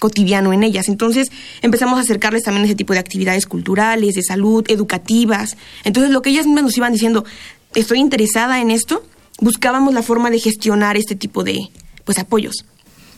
cotidiano 0.00 0.52
en 0.54 0.62
ellas. 0.62 0.88
Entonces 0.88 1.30
empezamos 1.60 1.98
a 1.98 2.02
acercarles 2.02 2.44
también 2.44 2.64
ese 2.64 2.74
tipo 2.74 2.94
de 2.94 3.00
actividades 3.00 3.46
culturales, 3.46 4.14
de 4.14 4.22
salud, 4.22 4.64
educativas. 4.68 5.58
Entonces 5.84 6.10
lo 6.10 6.22
que 6.22 6.30
ellas 6.30 6.46
mismas 6.46 6.64
nos 6.64 6.76
iban 6.76 6.92
diciendo, 6.94 7.24
estoy 7.74 7.98
interesada 7.98 8.60
en 8.60 8.70
esto, 8.70 9.02
buscábamos 9.40 9.94
la 9.94 10.02
forma 10.02 10.30
de 10.30 10.38
gestionar 10.38 10.96
este 10.96 11.14
tipo 11.14 11.44
de 11.44 11.68
pues 12.04 12.18
apoyos. 12.18 12.64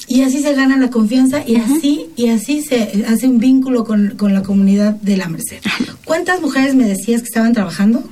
Y 0.06 0.22
así 0.22 0.42
se 0.42 0.54
gana 0.54 0.78
la 0.78 0.88
confianza 0.88 1.42
y 1.46 1.56
así 1.56 2.06
y 2.16 2.28
así 2.28 2.62
se 2.62 3.04
hace 3.06 3.28
un 3.28 3.38
vínculo 3.38 3.84
con, 3.84 4.16
con 4.16 4.32
la 4.32 4.42
comunidad 4.42 4.94
de 4.94 5.18
la 5.18 5.28
Merced. 5.28 5.60
¿Cuántas 6.04 6.40
mujeres 6.40 6.74
me 6.74 6.86
decías 6.86 7.20
que 7.20 7.26
estaban 7.26 7.52
trabajando? 7.52 8.02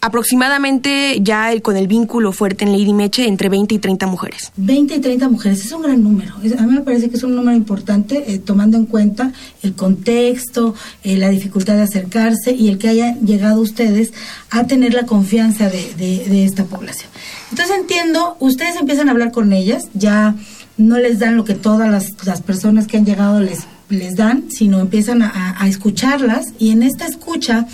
Aproximadamente 0.00 1.18
ya 1.20 1.52
el, 1.52 1.62
con 1.62 1.76
el 1.76 1.88
vínculo 1.88 2.32
fuerte 2.32 2.64
en 2.64 2.72
Lady 2.72 2.92
Meche 2.92 3.26
entre 3.26 3.48
20 3.48 3.74
y 3.74 3.78
30 3.78 4.06
mujeres. 4.06 4.52
20 4.56 4.94
y 4.94 4.98
30 5.00 5.28
mujeres, 5.28 5.64
es 5.64 5.72
un 5.72 5.82
gran 5.82 6.02
número. 6.02 6.34
a 6.34 6.62
mí 6.62 6.72
me 6.72 6.82
parece 6.82 7.10
que 7.10 7.16
es 7.16 7.22
un 7.22 7.34
número 7.34 7.56
importante 7.56 8.32
eh, 8.32 8.38
tomando 8.38 8.76
en 8.76 8.86
cuenta 8.86 9.32
el 9.62 9.74
contexto, 9.74 10.74
eh, 11.02 11.16
la 11.16 11.28
dificultad 11.28 11.74
de 11.74 11.82
acercarse 11.82 12.52
y 12.52 12.68
el 12.68 12.78
que 12.78 12.88
hayan 12.88 13.20
llegado 13.26 13.60
ustedes 13.60 14.12
a 14.50 14.66
tener 14.66 14.94
la 14.94 15.06
confianza 15.06 15.68
de, 15.68 15.94
de, 15.96 16.44
esta 16.44 16.64
población. 16.64 17.10
Entonces 17.50 17.76
entiendo, 17.76 18.36
ustedes 18.40 18.76
empiezan 18.76 19.08
a 19.08 19.12
hablar 19.12 19.32
con 19.32 19.52
ellas, 19.52 19.88
ya 19.94 20.34
no 20.76 20.98
les 20.98 21.18
dan 21.18 21.36
lo 21.36 21.44
que 21.44 21.54
todas 21.54 21.90
las, 21.90 22.24
las 22.24 22.40
personas 22.40 22.86
que 22.86 22.96
han 22.96 23.04
llegado 23.04 23.40
les, 23.40 23.60
les 23.88 24.14
dan, 24.16 24.44
sino 24.50 24.80
empiezan 24.80 25.22
a, 25.22 25.56
a 25.60 25.68
escucharlas 25.68 26.46
y 26.58 26.70
en 26.70 26.82
esta 26.82 27.06
escucha 27.06 27.66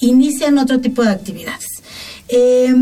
inician 0.00 0.58
otro 0.58 0.80
tipo 0.80 1.02
de 1.02 1.10
actividades. 1.10 1.66
Eh, 2.28 2.74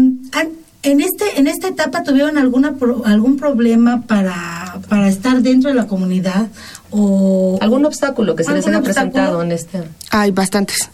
en, 0.82 1.00
este, 1.00 1.38
en 1.38 1.46
esta 1.46 1.68
etapa 1.68 2.02
tuvieron 2.02 2.38
alguna 2.38 2.75
algún 3.04 3.37
problema 3.37 4.02
para, 4.02 4.80
para 4.88 5.08
estar 5.08 5.42
dentro 5.42 5.70
de 5.70 5.76
la 5.76 5.87
comunidad 5.87 6.48
o 6.90 7.58
algún 7.60 7.84
obstáculo 7.84 8.37
que 8.37 8.44
se 8.44 8.52
les 8.52 8.66
haya 8.66 8.80
presentado 8.80 9.42
en 9.42 9.52
este 9.52 9.82
hay 10.10 10.30
bastantes. 10.30 10.90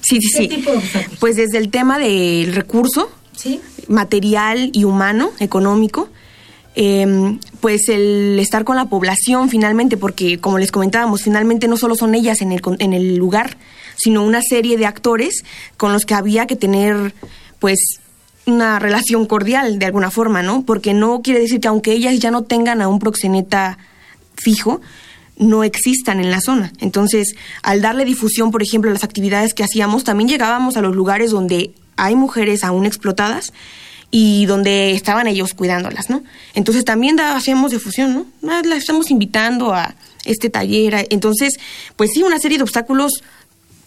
Sí 0.00 0.20
sí 0.20 0.28
sí. 0.28 0.48
tipo 0.48 0.72
de 0.72 0.80
pues 1.20 1.36
desde 1.36 1.58
el 1.58 1.68
tema 1.68 1.98
del 1.98 2.54
recurso 2.54 3.10
¿Sí? 3.34 3.60
material 3.88 4.70
y 4.72 4.84
humano 4.84 5.30
económico 5.38 6.08
em, 6.74 7.38
pues 7.60 7.88
el 7.88 8.38
estar 8.38 8.64
con 8.64 8.76
la 8.76 8.86
población 8.86 9.48
finalmente 9.50 9.96
porque 9.96 10.38
como 10.38 10.58
les 10.58 10.72
comentábamos 10.72 11.22
finalmente 11.22 11.68
no 11.68 11.76
solo 11.76 11.94
son 11.94 12.14
ellas 12.14 12.40
en 12.40 12.52
el 12.52 12.62
en 12.78 12.92
el 12.92 13.16
lugar 13.16 13.56
sino 13.96 14.22
una 14.22 14.42
serie 14.42 14.76
de 14.76 14.86
actores 14.86 15.44
con 15.76 15.92
los 15.92 16.04
que 16.04 16.14
había 16.14 16.46
que 16.46 16.56
tener, 16.56 17.14
pues, 17.58 17.78
una 18.46 18.78
relación 18.78 19.26
cordial 19.26 19.78
de 19.78 19.86
alguna 19.86 20.10
forma, 20.10 20.42
¿no? 20.42 20.64
Porque 20.64 20.94
no 20.94 21.20
quiere 21.22 21.40
decir 21.40 21.60
que 21.60 21.68
aunque 21.68 21.92
ellas 21.92 22.18
ya 22.18 22.30
no 22.30 22.42
tengan 22.42 22.80
a 22.80 22.88
un 22.88 23.00
proxeneta 23.00 23.78
fijo, 24.36 24.80
no 25.36 25.64
existan 25.64 26.20
en 26.20 26.30
la 26.30 26.40
zona. 26.40 26.72
Entonces, 26.80 27.34
al 27.62 27.82
darle 27.82 28.04
difusión, 28.04 28.50
por 28.50 28.62
ejemplo, 28.62 28.90
a 28.90 28.94
las 28.94 29.04
actividades 29.04 29.52
que 29.52 29.64
hacíamos, 29.64 30.04
también 30.04 30.28
llegábamos 30.28 30.76
a 30.76 30.80
los 30.80 30.94
lugares 30.94 31.30
donde 31.30 31.74
hay 31.96 32.14
mujeres 32.14 32.64
aún 32.64 32.86
explotadas 32.86 33.52
y 34.10 34.46
donde 34.46 34.92
estaban 34.92 35.26
ellos 35.26 35.52
cuidándolas, 35.54 36.08
¿no? 36.08 36.22
Entonces 36.54 36.84
también 36.84 37.18
hacíamos 37.20 37.72
difusión, 37.72 38.14
¿no? 38.14 38.50
Ah, 38.50 38.62
la 38.64 38.76
estamos 38.76 39.10
invitando 39.10 39.74
a 39.74 39.94
este 40.24 40.50
taller. 40.50 41.06
Entonces, 41.10 41.54
pues 41.96 42.10
sí, 42.14 42.22
una 42.22 42.38
serie 42.38 42.58
de 42.58 42.64
obstáculos 42.64 43.22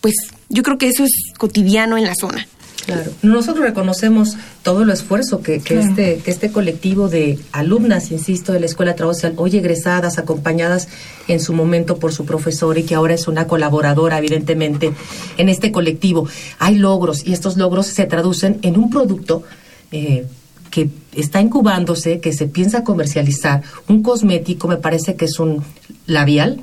pues 0.02 0.16
yo 0.50 0.64
creo 0.64 0.78
que 0.78 0.88
eso 0.88 1.04
es 1.04 1.12
cotidiano 1.38 1.98
en 1.98 2.06
la 2.06 2.16
zona. 2.16 2.48
Claro. 2.86 3.12
Nosotros 3.22 3.64
reconocemos 3.66 4.36
todo 4.64 4.82
el 4.82 4.90
esfuerzo 4.90 5.42
que, 5.42 5.56
este, 5.56 6.22
que 6.24 6.32
este 6.32 6.52
colectivo 6.52 7.08
de 7.08 7.38
alumnas, 7.52 8.10
insisto, 8.12 8.52
de 8.52 8.60
la 8.60 8.66
Escuela 8.66 8.94
de 8.94 8.98
Trabajo 8.98 9.14
Social, 9.14 9.34
hoy 9.38 9.56
egresadas, 9.58 10.18
acompañadas 10.18 10.88
en 11.28 11.40
su 11.40 11.54
momento 11.54 11.98
por 11.98 12.14
su 12.14 12.26
profesor 12.26 12.78
y 12.78 12.84
que 12.84 12.96
ahora 12.96 13.14
es 13.14 13.28
una 13.28 13.48
colaboradora, 13.48 14.18
evidentemente, 14.18 14.92
en 15.38 15.50
este 15.50 15.72
colectivo. 15.72 16.28
Hay 16.58 16.76
logros 16.76 17.28
y 17.28 17.34
estos 17.34 17.58
logros 17.58 17.86
se 17.88 18.06
traducen 18.06 18.58
en 18.64 18.78
un 18.78 18.90
producto 18.90 19.44
eh, 19.92 20.26
que 20.72 20.90
está 21.16 21.42
incubándose, 21.42 22.20
que 22.20 22.34
se 22.34 22.48
piensa 22.48 22.84
comercializar, 22.84 23.62
un 23.88 24.02
cosmético, 24.02 24.68
me 24.68 24.78
parece 24.78 25.16
que 25.16 25.26
es 25.26 25.40
un 25.40 25.64
labial. 26.06 26.62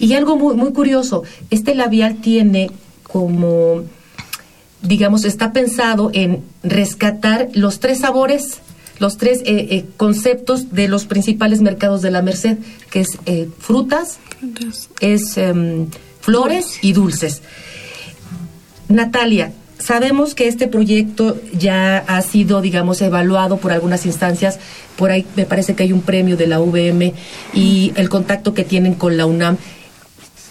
Y 0.00 0.14
algo 0.14 0.36
muy, 0.36 0.56
muy 0.56 0.72
curioso, 0.72 1.22
este 1.50 1.76
labial 1.76 2.16
tiene 2.16 2.70
como 3.04 3.84
digamos, 4.82 5.24
está 5.24 5.52
pensado 5.52 6.10
en 6.12 6.42
rescatar 6.62 7.48
los 7.52 7.80
tres 7.80 8.00
sabores, 8.00 8.58
los 8.98 9.16
tres 9.16 9.40
eh, 9.40 9.68
eh, 9.70 9.84
conceptos 9.96 10.72
de 10.72 10.88
los 10.88 11.04
principales 11.06 11.60
mercados 11.60 12.02
de 12.02 12.10
la 12.10 12.22
Merced, 12.22 12.58
que 12.90 13.00
es 13.00 13.18
eh, 13.26 13.48
frutas, 13.58 14.18
es 15.00 15.36
em, 15.36 15.86
flores 16.20 16.78
y 16.82 16.92
dulces. 16.92 17.42
Natalia, 18.88 19.52
sabemos 19.78 20.34
que 20.34 20.48
este 20.48 20.66
proyecto 20.66 21.38
ya 21.56 21.98
ha 21.98 22.20
sido, 22.22 22.60
digamos, 22.60 23.00
evaluado 23.02 23.58
por 23.58 23.72
algunas 23.72 24.04
instancias. 24.06 24.58
Por 24.96 25.10
ahí 25.10 25.26
me 25.36 25.46
parece 25.46 25.74
que 25.74 25.84
hay 25.84 25.92
un 25.92 26.02
premio 26.02 26.36
de 26.36 26.46
la 26.46 26.60
UVM 26.60 27.12
y 27.54 27.92
el 27.96 28.08
contacto 28.08 28.52
que 28.54 28.64
tienen 28.64 28.94
con 28.94 29.16
la 29.16 29.26
UNAM. 29.26 29.56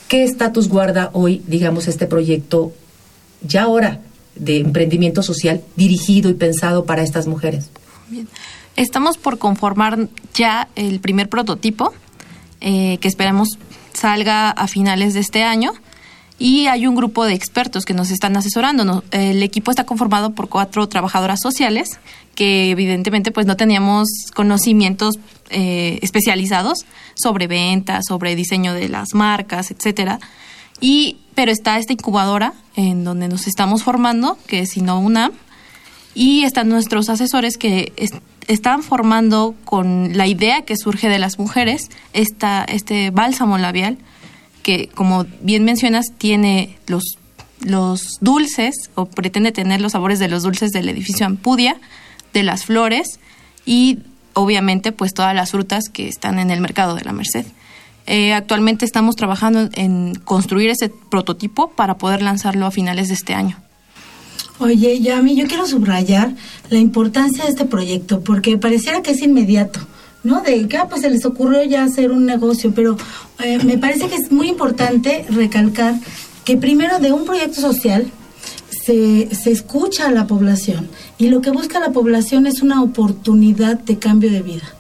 ¿Qué 0.09 0.25
estatus 0.25 0.67
guarda 0.67 1.09
hoy, 1.13 1.41
digamos, 1.47 1.87
este 1.87 2.07
proyecto 2.07 2.73
ya 3.41 3.63
ahora 3.63 4.01
de 4.39 4.57
emprendimiento 4.57 5.21
social 5.21 5.61
dirigido 5.75 6.29
y 6.29 6.33
pensado 6.33 6.85
para 6.85 7.03
estas 7.03 7.27
mujeres. 7.27 7.69
Estamos 8.75 9.17
por 9.17 9.37
conformar 9.37 10.07
ya 10.33 10.69
el 10.75 10.99
primer 10.99 11.29
prototipo, 11.29 11.93
eh, 12.61 12.97
que 13.01 13.07
esperamos 13.07 13.59
salga 13.93 14.49
a 14.49 14.67
finales 14.67 15.13
de 15.13 15.19
este 15.19 15.43
año. 15.43 15.73
Y 16.39 16.67
hay 16.67 16.87
un 16.87 16.95
grupo 16.95 17.25
de 17.25 17.33
expertos 17.33 17.83
que 17.83 17.93
nos 17.93 18.11
están 18.11 18.37
asesorando. 18.37 19.03
El 19.11 19.43
equipo 19.43 19.71
está 19.71 19.85
conformado 19.85 20.31
por 20.31 20.47
cuatro 20.47 20.87
trabajadoras 20.87 21.39
sociales 21.41 21.99
que 22.33 22.71
evidentemente 22.71 23.31
pues 23.31 23.45
no 23.45 23.57
teníamos 23.57 24.07
conocimientos 24.33 25.15
eh, 25.49 25.99
especializados 26.01 26.85
sobre 27.13 27.47
ventas, 27.47 28.05
sobre 28.07 28.33
diseño 28.37 28.73
de 28.73 28.87
las 28.87 29.13
marcas, 29.13 29.71
etcétera. 29.71 30.19
Y 30.79 31.17
pero 31.35 31.51
está 31.51 31.77
esta 31.77 31.91
incubadora 31.91 32.53
en 32.77 33.03
donde 33.03 33.27
nos 33.27 33.45
estamos 33.45 33.83
formando, 33.83 34.37
que 34.47 34.61
es 34.61 34.77
una 34.77 35.31
y 36.15 36.43
están 36.43 36.69
nuestros 36.69 37.09
asesores 37.09 37.57
que 37.57 37.93
están 38.47 38.83
formando 38.83 39.55
con 39.65 40.17
la 40.17 40.27
idea 40.27 40.63
que 40.63 40.75
surge 40.75 41.07
de 41.07 41.19
las 41.19 41.39
mujeres 41.39 41.89
esta, 42.13 42.63
este 42.63 43.11
bálsamo 43.11 43.57
labial, 43.57 43.97
que 44.69 44.87
como 44.93 45.25
bien 45.41 45.63
mencionas, 45.63 46.05
tiene 46.15 46.77
los, 46.85 47.17
los 47.61 48.19
dulces, 48.21 48.91
o 48.93 49.07
pretende 49.07 49.51
tener 49.51 49.81
los 49.81 49.93
sabores 49.93 50.19
de 50.19 50.27
los 50.27 50.43
dulces 50.43 50.69
del 50.69 50.87
edificio 50.89 51.25
Ampudia, 51.25 51.77
de 52.33 52.43
las 52.43 52.65
flores 52.65 53.19
y 53.65 53.97
obviamente 54.33 54.91
pues 54.91 55.15
todas 55.15 55.33
las 55.33 55.49
frutas 55.49 55.89
que 55.89 56.07
están 56.07 56.37
en 56.37 56.51
el 56.51 56.61
mercado 56.61 56.93
de 56.93 57.03
la 57.03 57.13
Merced. 57.13 57.47
Eh, 58.05 58.31
actualmente 58.31 58.85
estamos 58.85 59.15
trabajando 59.15 59.69
en 59.73 60.13
construir 60.13 60.69
ese 60.69 60.89
prototipo 61.09 61.71
para 61.71 61.97
poder 61.97 62.21
lanzarlo 62.21 62.67
a 62.67 62.71
finales 62.71 63.07
de 63.07 63.15
este 63.15 63.33
año. 63.33 63.57
Oye, 64.59 64.99
Yami, 64.99 65.35
yo 65.35 65.47
quiero 65.47 65.65
subrayar 65.65 66.35
la 66.69 66.77
importancia 66.77 67.45
de 67.45 67.49
este 67.49 67.65
proyecto 67.65 68.21
porque 68.21 68.59
pareciera 68.59 69.01
que 69.01 69.11
es 69.11 69.21
inmediato. 69.23 69.79
¿No? 70.23 70.41
De 70.41 70.67
que, 70.67 70.77
ah, 70.77 70.87
pues 70.89 71.01
se 71.01 71.09
les 71.09 71.25
ocurrió 71.25 71.63
ya 71.63 71.83
hacer 71.83 72.11
un 72.11 72.25
negocio, 72.25 72.71
pero 72.75 72.97
eh, 73.43 73.59
me 73.63 73.77
parece 73.77 74.07
que 74.07 74.15
es 74.15 74.31
muy 74.31 74.49
importante 74.49 75.25
recalcar 75.29 75.95
que 76.45 76.57
primero 76.57 76.99
de 76.99 77.11
un 77.11 77.25
proyecto 77.25 77.61
social 77.61 78.11
se, 78.85 79.33
se 79.33 79.51
escucha 79.51 80.07
a 80.07 80.11
la 80.11 80.27
población 80.27 80.89
y 81.17 81.27
lo 81.29 81.41
que 81.41 81.51
busca 81.51 81.79
la 81.79 81.91
población 81.91 82.47
es 82.47 82.61
una 82.61 82.81
oportunidad 82.81 83.79
de 83.79 83.99
cambio 83.99 84.31
de 84.31 84.41
vida 84.41 84.78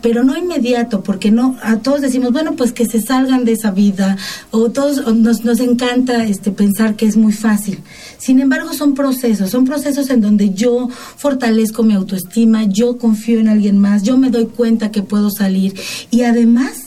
pero 0.00 0.22
no 0.22 0.36
inmediato, 0.36 1.02
porque 1.02 1.30
no 1.30 1.56
a 1.62 1.78
todos 1.78 2.00
decimos, 2.00 2.32
bueno, 2.32 2.54
pues 2.54 2.72
que 2.72 2.86
se 2.86 3.00
salgan 3.00 3.44
de 3.44 3.52
esa 3.52 3.70
vida, 3.70 4.16
o 4.50 4.70
todos 4.70 5.14
nos, 5.14 5.44
nos 5.44 5.60
encanta 5.60 6.24
este 6.24 6.52
pensar 6.52 6.94
que 6.94 7.06
es 7.06 7.16
muy 7.16 7.32
fácil. 7.32 7.80
Sin 8.18 8.40
embargo, 8.40 8.72
son 8.72 8.94
procesos, 8.94 9.50
son 9.50 9.64
procesos 9.64 10.10
en 10.10 10.20
donde 10.20 10.54
yo 10.54 10.88
fortalezco 11.16 11.82
mi 11.82 11.94
autoestima, 11.94 12.64
yo 12.64 12.98
confío 12.98 13.40
en 13.40 13.48
alguien 13.48 13.78
más, 13.78 14.02
yo 14.02 14.16
me 14.16 14.30
doy 14.30 14.46
cuenta 14.46 14.90
que 14.90 15.02
puedo 15.02 15.30
salir 15.30 15.74
y 16.10 16.22
además 16.22 16.84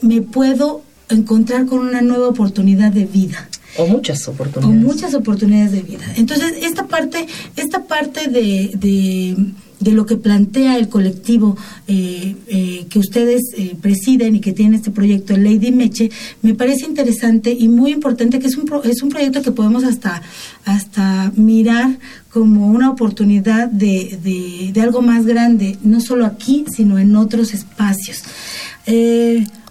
me 0.00 0.20
puedo 0.20 0.82
encontrar 1.08 1.66
con 1.66 1.80
una 1.80 2.02
nueva 2.02 2.28
oportunidad 2.28 2.92
de 2.92 3.04
vida. 3.06 3.48
O 3.76 3.86
muchas 3.86 4.26
oportunidades. 4.28 4.84
O 4.84 4.86
muchas 4.86 5.14
oportunidades 5.14 5.72
de 5.72 5.82
vida. 5.82 6.04
Entonces, 6.16 6.54
esta 6.62 6.86
parte, 6.86 7.26
esta 7.56 7.84
parte 7.84 8.28
de 8.28 8.70
de 8.74 9.36
lo 9.80 10.06
que 10.06 10.16
plantea 10.16 10.76
el 10.78 10.88
colectivo 10.88 11.56
eh, 11.86 12.36
eh, 12.46 12.86
que 12.88 12.98
ustedes 12.98 13.42
eh, 13.56 13.76
presiden 13.80 14.36
y 14.36 14.40
que 14.40 14.52
tiene 14.52 14.76
este 14.76 14.90
proyecto, 14.90 15.36
Lady 15.36 15.72
Meche, 15.72 16.10
me 16.42 16.54
parece 16.54 16.86
interesante 16.86 17.54
y 17.58 17.68
muy 17.68 17.92
importante 17.92 18.38
que 18.38 18.46
es 18.46 18.56
un, 18.56 18.70
es 18.84 19.02
un 19.02 19.08
proyecto 19.08 19.42
que 19.42 19.52
podemos 19.52 19.84
hasta, 19.84 20.22
hasta 20.64 21.32
mirar 21.36 21.98
como 22.30 22.68
una 22.68 22.90
oportunidad 22.90 23.68
de, 23.68 24.18
de, 24.22 24.70
de 24.72 24.80
algo 24.80 25.02
más 25.02 25.26
grande, 25.26 25.78
no 25.82 26.00
solo 26.00 26.26
aquí, 26.26 26.64
sino 26.74 26.98
en 26.98 27.14
otros 27.16 27.54
espacios. 27.54 28.22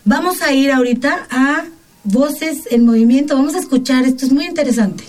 vamos 0.05 0.41
a 0.41 0.53
ir 0.53 0.71
ahorita 0.71 1.27
a 1.29 1.65
Voces 2.03 2.67
en 2.69 2.85
Movimiento, 2.85 3.35
vamos 3.35 3.55
a 3.55 3.59
escuchar, 3.59 4.03
esto 4.05 4.25
es 4.25 4.31
muy 4.31 4.45
interesante. 4.45 5.03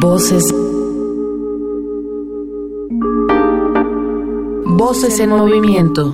Voces 0.00 0.44
Voces 4.78 5.20
en 5.20 5.30
movimiento. 5.30 6.12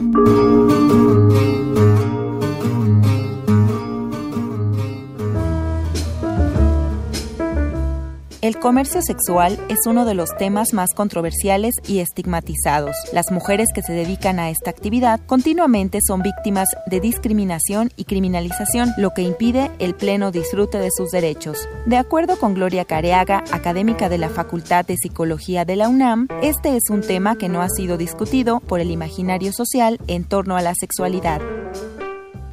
El 8.42 8.58
comercio 8.58 9.02
sexual 9.02 9.56
es 9.68 9.86
uno 9.86 10.04
de 10.04 10.14
los 10.14 10.36
temas 10.36 10.72
más 10.72 10.94
controversiales 10.96 11.76
y 11.86 12.00
estigmatizados. 12.00 12.96
Las 13.12 13.30
mujeres 13.30 13.68
que 13.72 13.82
se 13.82 13.92
dedican 13.92 14.40
a 14.40 14.50
esta 14.50 14.68
actividad 14.68 15.20
continuamente 15.26 16.00
son 16.04 16.22
víctimas 16.22 16.68
de 16.86 16.98
discriminación 16.98 17.92
y 17.94 18.02
criminalización, 18.02 18.94
lo 18.98 19.10
que 19.10 19.22
impide 19.22 19.70
el 19.78 19.94
pleno 19.94 20.32
disfrute 20.32 20.78
de 20.78 20.90
sus 20.90 21.12
derechos. 21.12 21.68
De 21.86 21.96
acuerdo 21.96 22.36
con 22.36 22.54
Gloria 22.54 22.84
Careaga, 22.84 23.44
académica 23.52 24.08
de 24.08 24.18
la 24.18 24.28
Facultad 24.28 24.84
de 24.86 24.96
Psicología 24.96 25.64
de 25.64 25.76
la 25.76 25.88
UNAM, 25.88 26.26
este 26.42 26.76
es 26.76 26.90
un 26.90 27.02
tema 27.02 27.36
que 27.36 27.48
no 27.48 27.62
ha 27.62 27.68
sido 27.68 27.96
discutido 27.96 28.58
por 28.58 28.80
el 28.80 28.90
imaginario 28.90 29.52
social 29.52 30.00
en 30.08 30.24
torno 30.24 30.56
a 30.56 30.62
la 30.62 30.74
sexualidad 30.74 31.40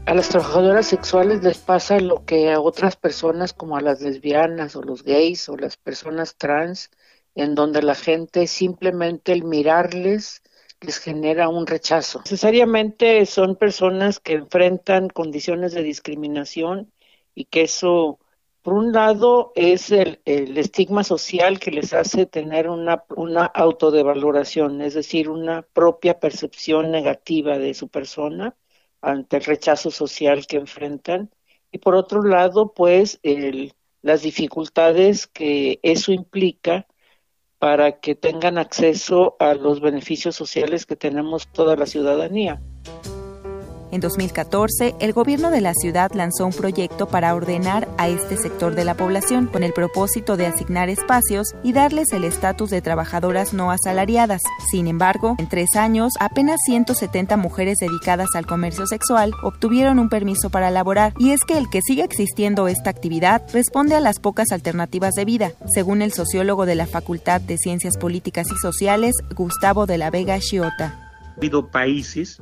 a 0.09 0.15
las 0.15 0.29
trabajadoras 0.29 0.87
sexuales 0.87 1.43
les 1.43 1.59
pasa 1.59 1.99
lo 1.99 2.25
que 2.25 2.51
a 2.51 2.59
otras 2.59 2.95
personas 2.95 3.53
como 3.53 3.77
a 3.77 3.81
las 3.81 4.01
lesbianas 4.01 4.75
o 4.75 4.81
los 4.81 5.03
gays 5.03 5.47
o 5.49 5.55
las 5.55 5.77
personas 5.77 6.35
trans, 6.35 6.89
en 7.35 7.53
donde 7.53 7.83
la 7.83 7.93
gente 7.93 8.47
simplemente 8.47 9.33
el 9.33 9.43
mirarles 9.43 10.41
les 10.81 10.97
genera 10.97 11.47
un 11.47 11.67
rechazo. 11.67 12.21
Necesariamente 12.21 13.23
son 13.27 13.55
personas 13.55 14.19
que 14.19 14.33
enfrentan 14.33 15.09
condiciones 15.09 15.73
de 15.73 15.83
discriminación 15.83 16.91
y 17.35 17.45
que 17.45 17.61
eso, 17.61 18.17
por 18.63 18.73
un 18.73 18.91
lado, 18.91 19.51
es 19.53 19.91
el, 19.91 20.21
estigma 20.25 21.03
social 21.03 21.59
que 21.59 21.69
les 21.69 21.93
hace 21.93 22.25
tener 22.25 22.67
una, 22.67 23.03
una 23.15 23.45
autodevaloración, 23.45 24.81
es 24.81 24.95
decir, 24.95 25.29
una 25.29 25.61
propia 25.61 26.19
percepción 26.19 26.89
negativa 26.89 27.59
de 27.59 27.75
su 27.75 27.89
persona 27.89 28.55
ante 29.01 29.37
el 29.37 29.43
rechazo 29.43 29.91
social 29.91 30.45
que 30.47 30.57
enfrentan 30.57 31.29
y 31.71 31.77
por 31.77 31.95
otro 31.95 32.23
lado 32.23 32.73
pues 32.73 33.19
el, 33.23 33.73
las 34.01 34.21
dificultades 34.21 35.27
que 35.27 35.79
eso 35.83 36.11
implica 36.11 36.87
para 37.59 37.99
que 37.99 38.15
tengan 38.15 38.57
acceso 38.57 39.35
a 39.39 39.53
los 39.53 39.81
beneficios 39.81 40.35
sociales 40.35 40.85
que 40.85 40.95
tenemos 40.95 41.47
toda 41.51 41.75
la 41.75 41.85
ciudadanía. 41.85 42.61
En 43.91 44.01
2014, 44.01 44.95
el 44.99 45.13
gobierno 45.13 45.49
de 45.49 45.61
la 45.61 45.73
ciudad 45.73 46.11
lanzó 46.13 46.45
un 46.45 46.53
proyecto 46.53 47.07
para 47.07 47.33
ordenar 47.33 47.87
a 47.97 48.07
este 48.07 48.37
sector 48.37 48.75
de 48.75 48.85
la 48.85 48.95
población 48.95 49.47
con 49.47 49.63
el 49.63 49.73
propósito 49.73 50.37
de 50.37 50.45
asignar 50.45 50.89
espacios 50.89 51.55
y 51.63 51.73
darles 51.73 52.11
el 52.13 52.23
estatus 52.23 52.69
de 52.69 52.83
trabajadoras 52.83 53.51
no 53.53 53.71
asalariadas. 53.71 54.41
Sin 54.69 54.87
embargo, 54.87 55.35
en 55.39 55.49
tres 55.49 55.75
años, 55.75 56.13
apenas 56.19 56.59
170 56.65 57.35
mujeres 57.37 57.77
dedicadas 57.79 58.29
al 58.35 58.45
comercio 58.45 58.85
sexual 58.85 59.33
obtuvieron 59.41 59.97
un 59.97 60.09
permiso 60.09 60.51
para 60.51 60.69
laborar 60.69 61.13
y 61.17 61.31
es 61.31 61.39
que 61.47 61.57
el 61.57 61.69
que 61.69 61.81
siga 61.81 62.03
existiendo 62.03 62.67
esta 62.67 62.91
actividad 62.91 63.41
responde 63.51 63.95
a 63.95 64.01
las 64.01 64.19
pocas 64.19 64.51
alternativas 64.51 65.15
de 65.15 65.25
vida, 65.25 65.53
según 65.73 66.03
el 66.03 66.13
sociólogo 66.13 66.67
de 66.67 66.75
la 66.75 66.85
Facultad 66.85 67.41
de 67.41 67.57
Ciencias 67.57 67.97
Políticas 67.97 68.51
y 68.51 68.57
Sociales, 68.57 69.15
Gustavo 69.35 69.87
de 69.87 69.97
la 69.97 70.11
Vega 70.11 70.37
Chiota. 70.39 71.09
Ha 71.23 71.37
habido 71.37 71.67
países 71.67 72.39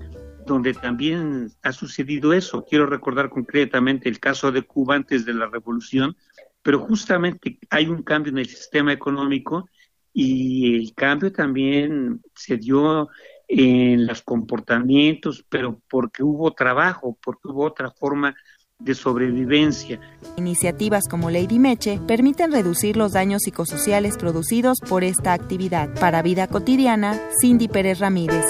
donde 0.47 0.73
también 0.73 1.51
ha 1.61 1.71
sucedido 1.71 2.33
eso. 2.33 2.65
Quiero 2.67 2.87
recordar 2.87 3.29
concretamente 3.29 4.09
el 4.09 4.19
caso 4.19 4.51
de 4.51 4.63
Cuba 4.63 4.95
antes 4.95 5.25
de 5.25 5.33
la 5.33 5.45
revolución, 5.45 6.15
pero 6.63 6.79
justamente 6.79 7.59
hay 7.69 7.87
un 7.87 8.01
cambio 8.01 8.31
en 8.31 8.39
el 8.39 8.47
sistema 8.47 8.91
económico 8.91 9.69
y 10.13 10.77
el 10.77 10.93
cambio 10.95 11.31
también 11.31 12.21
se 12.33 12.57
dio 12.57 13.09
en 13.47 14.07
los 14.07 14.23
comportamientos, 14.23 15.45
pero 15.47 15.79
porque 15.87 16.23
hubo 16.23 16.51
trabajo, 16.51 17.17
porque 17.23 17.47
hubo 17.47 17.65
otra 17.65 17.91
forma 17.91 18.35
de 18.79 18.93
sobrevivencia. 18.95 19.99
Iniciativas 20.37 21.07
como 21.09 21.29
Lady 21.29 21.59
Meche 21.59 21.99
permiten 22.07 22.51
reducir 22.51 22.97
los 22.97 23.13
daños 23.13 23.43
psicosociales 23.43 24.17
producidos 24.17 24.79
por 24.87 25.03
esta 25.03 25.33
actividad. 25.33 25.93
Para 25.99 26.21
Vida 26.21 26.47
Cotidiana, 26.47 27.19
Cindy 27.41 27.67
Pérez 27.67 27.99
Ramírez. 27.99 28.45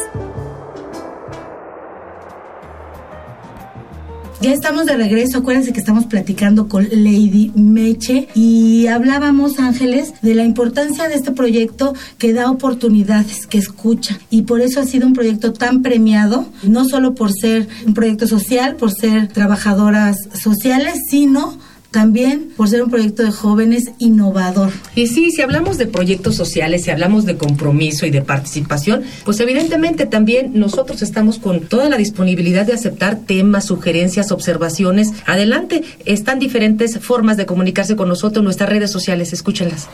Ya 4.40 4.54
estamos 4.54 4.86
de 4.86 4.96
regreso, 4.96 5.40
acuérdense 5.40 5.74
que 5.74 5.80
estamos 5.80 6.06
platicando 6.06 6.68
con 6.68 6.84
Lady 6.84 7.52
Meche 7.56 8.28
y 8.36 8.86
hablábamos, 8.86 9.58
Ángeles, 9.58 10.14
de 10.22 10.36
la 10.36 10.44
importancia 10.44 11.08
de 11.08 11.16
este 11.16 11.32
proyecto 11.32 11.96
que 12.20 12.34
da 12.34 12.52
oportunidades, 12.52 13.48
que 13.48 13.58
escucha. 13.58 14.20
Y 14.30 14.44
por 14.44 14.62
eso 14.62 14.80
ha 14.80 14.86
sido 14.86 15.08
un 15.08 15.14
proyecto 15.14 15.54
tan 15.54 15.82
premiado, 15.82 16.46
no 16.62 16.86
solo 16.86 17.16
por 17.16 17.32
ser 17.34 17.68
un 17.88 17.96
proyecto 17.96 18.28
social, 18.28 18.76
por 18.76 18.92
ser 18.92 19.28
trabajadoras 19.28 20.16
sociales, 20.40 21.00
sino 21.10 21.58
también 21.92 22.52
por 22.56 22.70
ser 22.70 22.84
un 22.84 22.90
proyecto 22.90 23.24
de 23.24 23.32
jóvenes 23.32 23.92
innovador. 24.00 24.72
Y 24.96 25.08
sí, 25.08 25.32
si 25.32 25.42
hablamos 25.42 25.78
de 25.78 25.88
proyectos 25.88 26.36
sociales, 26.36 26.84
si 26.84 26.92
hablamos 26.92 27.26
de 27.26 27.38
compromiso 27.38 28.06
y 28.06 28.12
de 28.12 28.22
participación, 28.22 29.04
pues 29.26 29.40
evidentemente 29.40 30.06
también 30.06 30.52
nosotros 30.54 31.02
estamos 31.02 31.40
con 31.40 31.62
toda 31.62 31.90
la 31.90 31.98
disponibilidad 31.98 32.66
de 32.66 32.74
aceptar 32.74 33.18
temas, 33.18 33.66
sugerencias, 33.66 34.32
observaciones. 34.32 35.14
Adelante, 35.26 35.84
están 36.06 36.40
diferentes 36.40 37.00
formas 37.00 37.38
de 37.38 37.46
comunicarse 37.46 37.96
con 37.96 38.10
nosotros 38.10 38.42
en 38.42 38.46
nuestras 38.46 38.70
redes 38.70 38.92
sociales, 38.92 39.34
escúchenlas. 39.34 39.88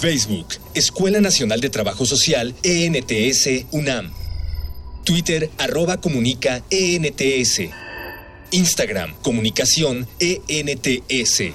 Facebook, 0.00 0.46
Escuela 0.74 1.20
Nacional 1.20 1.60
de 1.60 1.68
Trabajo 1.68 2.06
Social, 2.06 2.54
ENTS, 2.62 3.66
UNAM. 3.70 4.10
Twitter, 5.04 5.50
arroba 5.58 6.00
comunica, 6.00 6.62
ENTS. 6.70 7.89
Instagram, 8.50 9.14
comunicación 9.22 10.06
ENTS. 10.18 11.54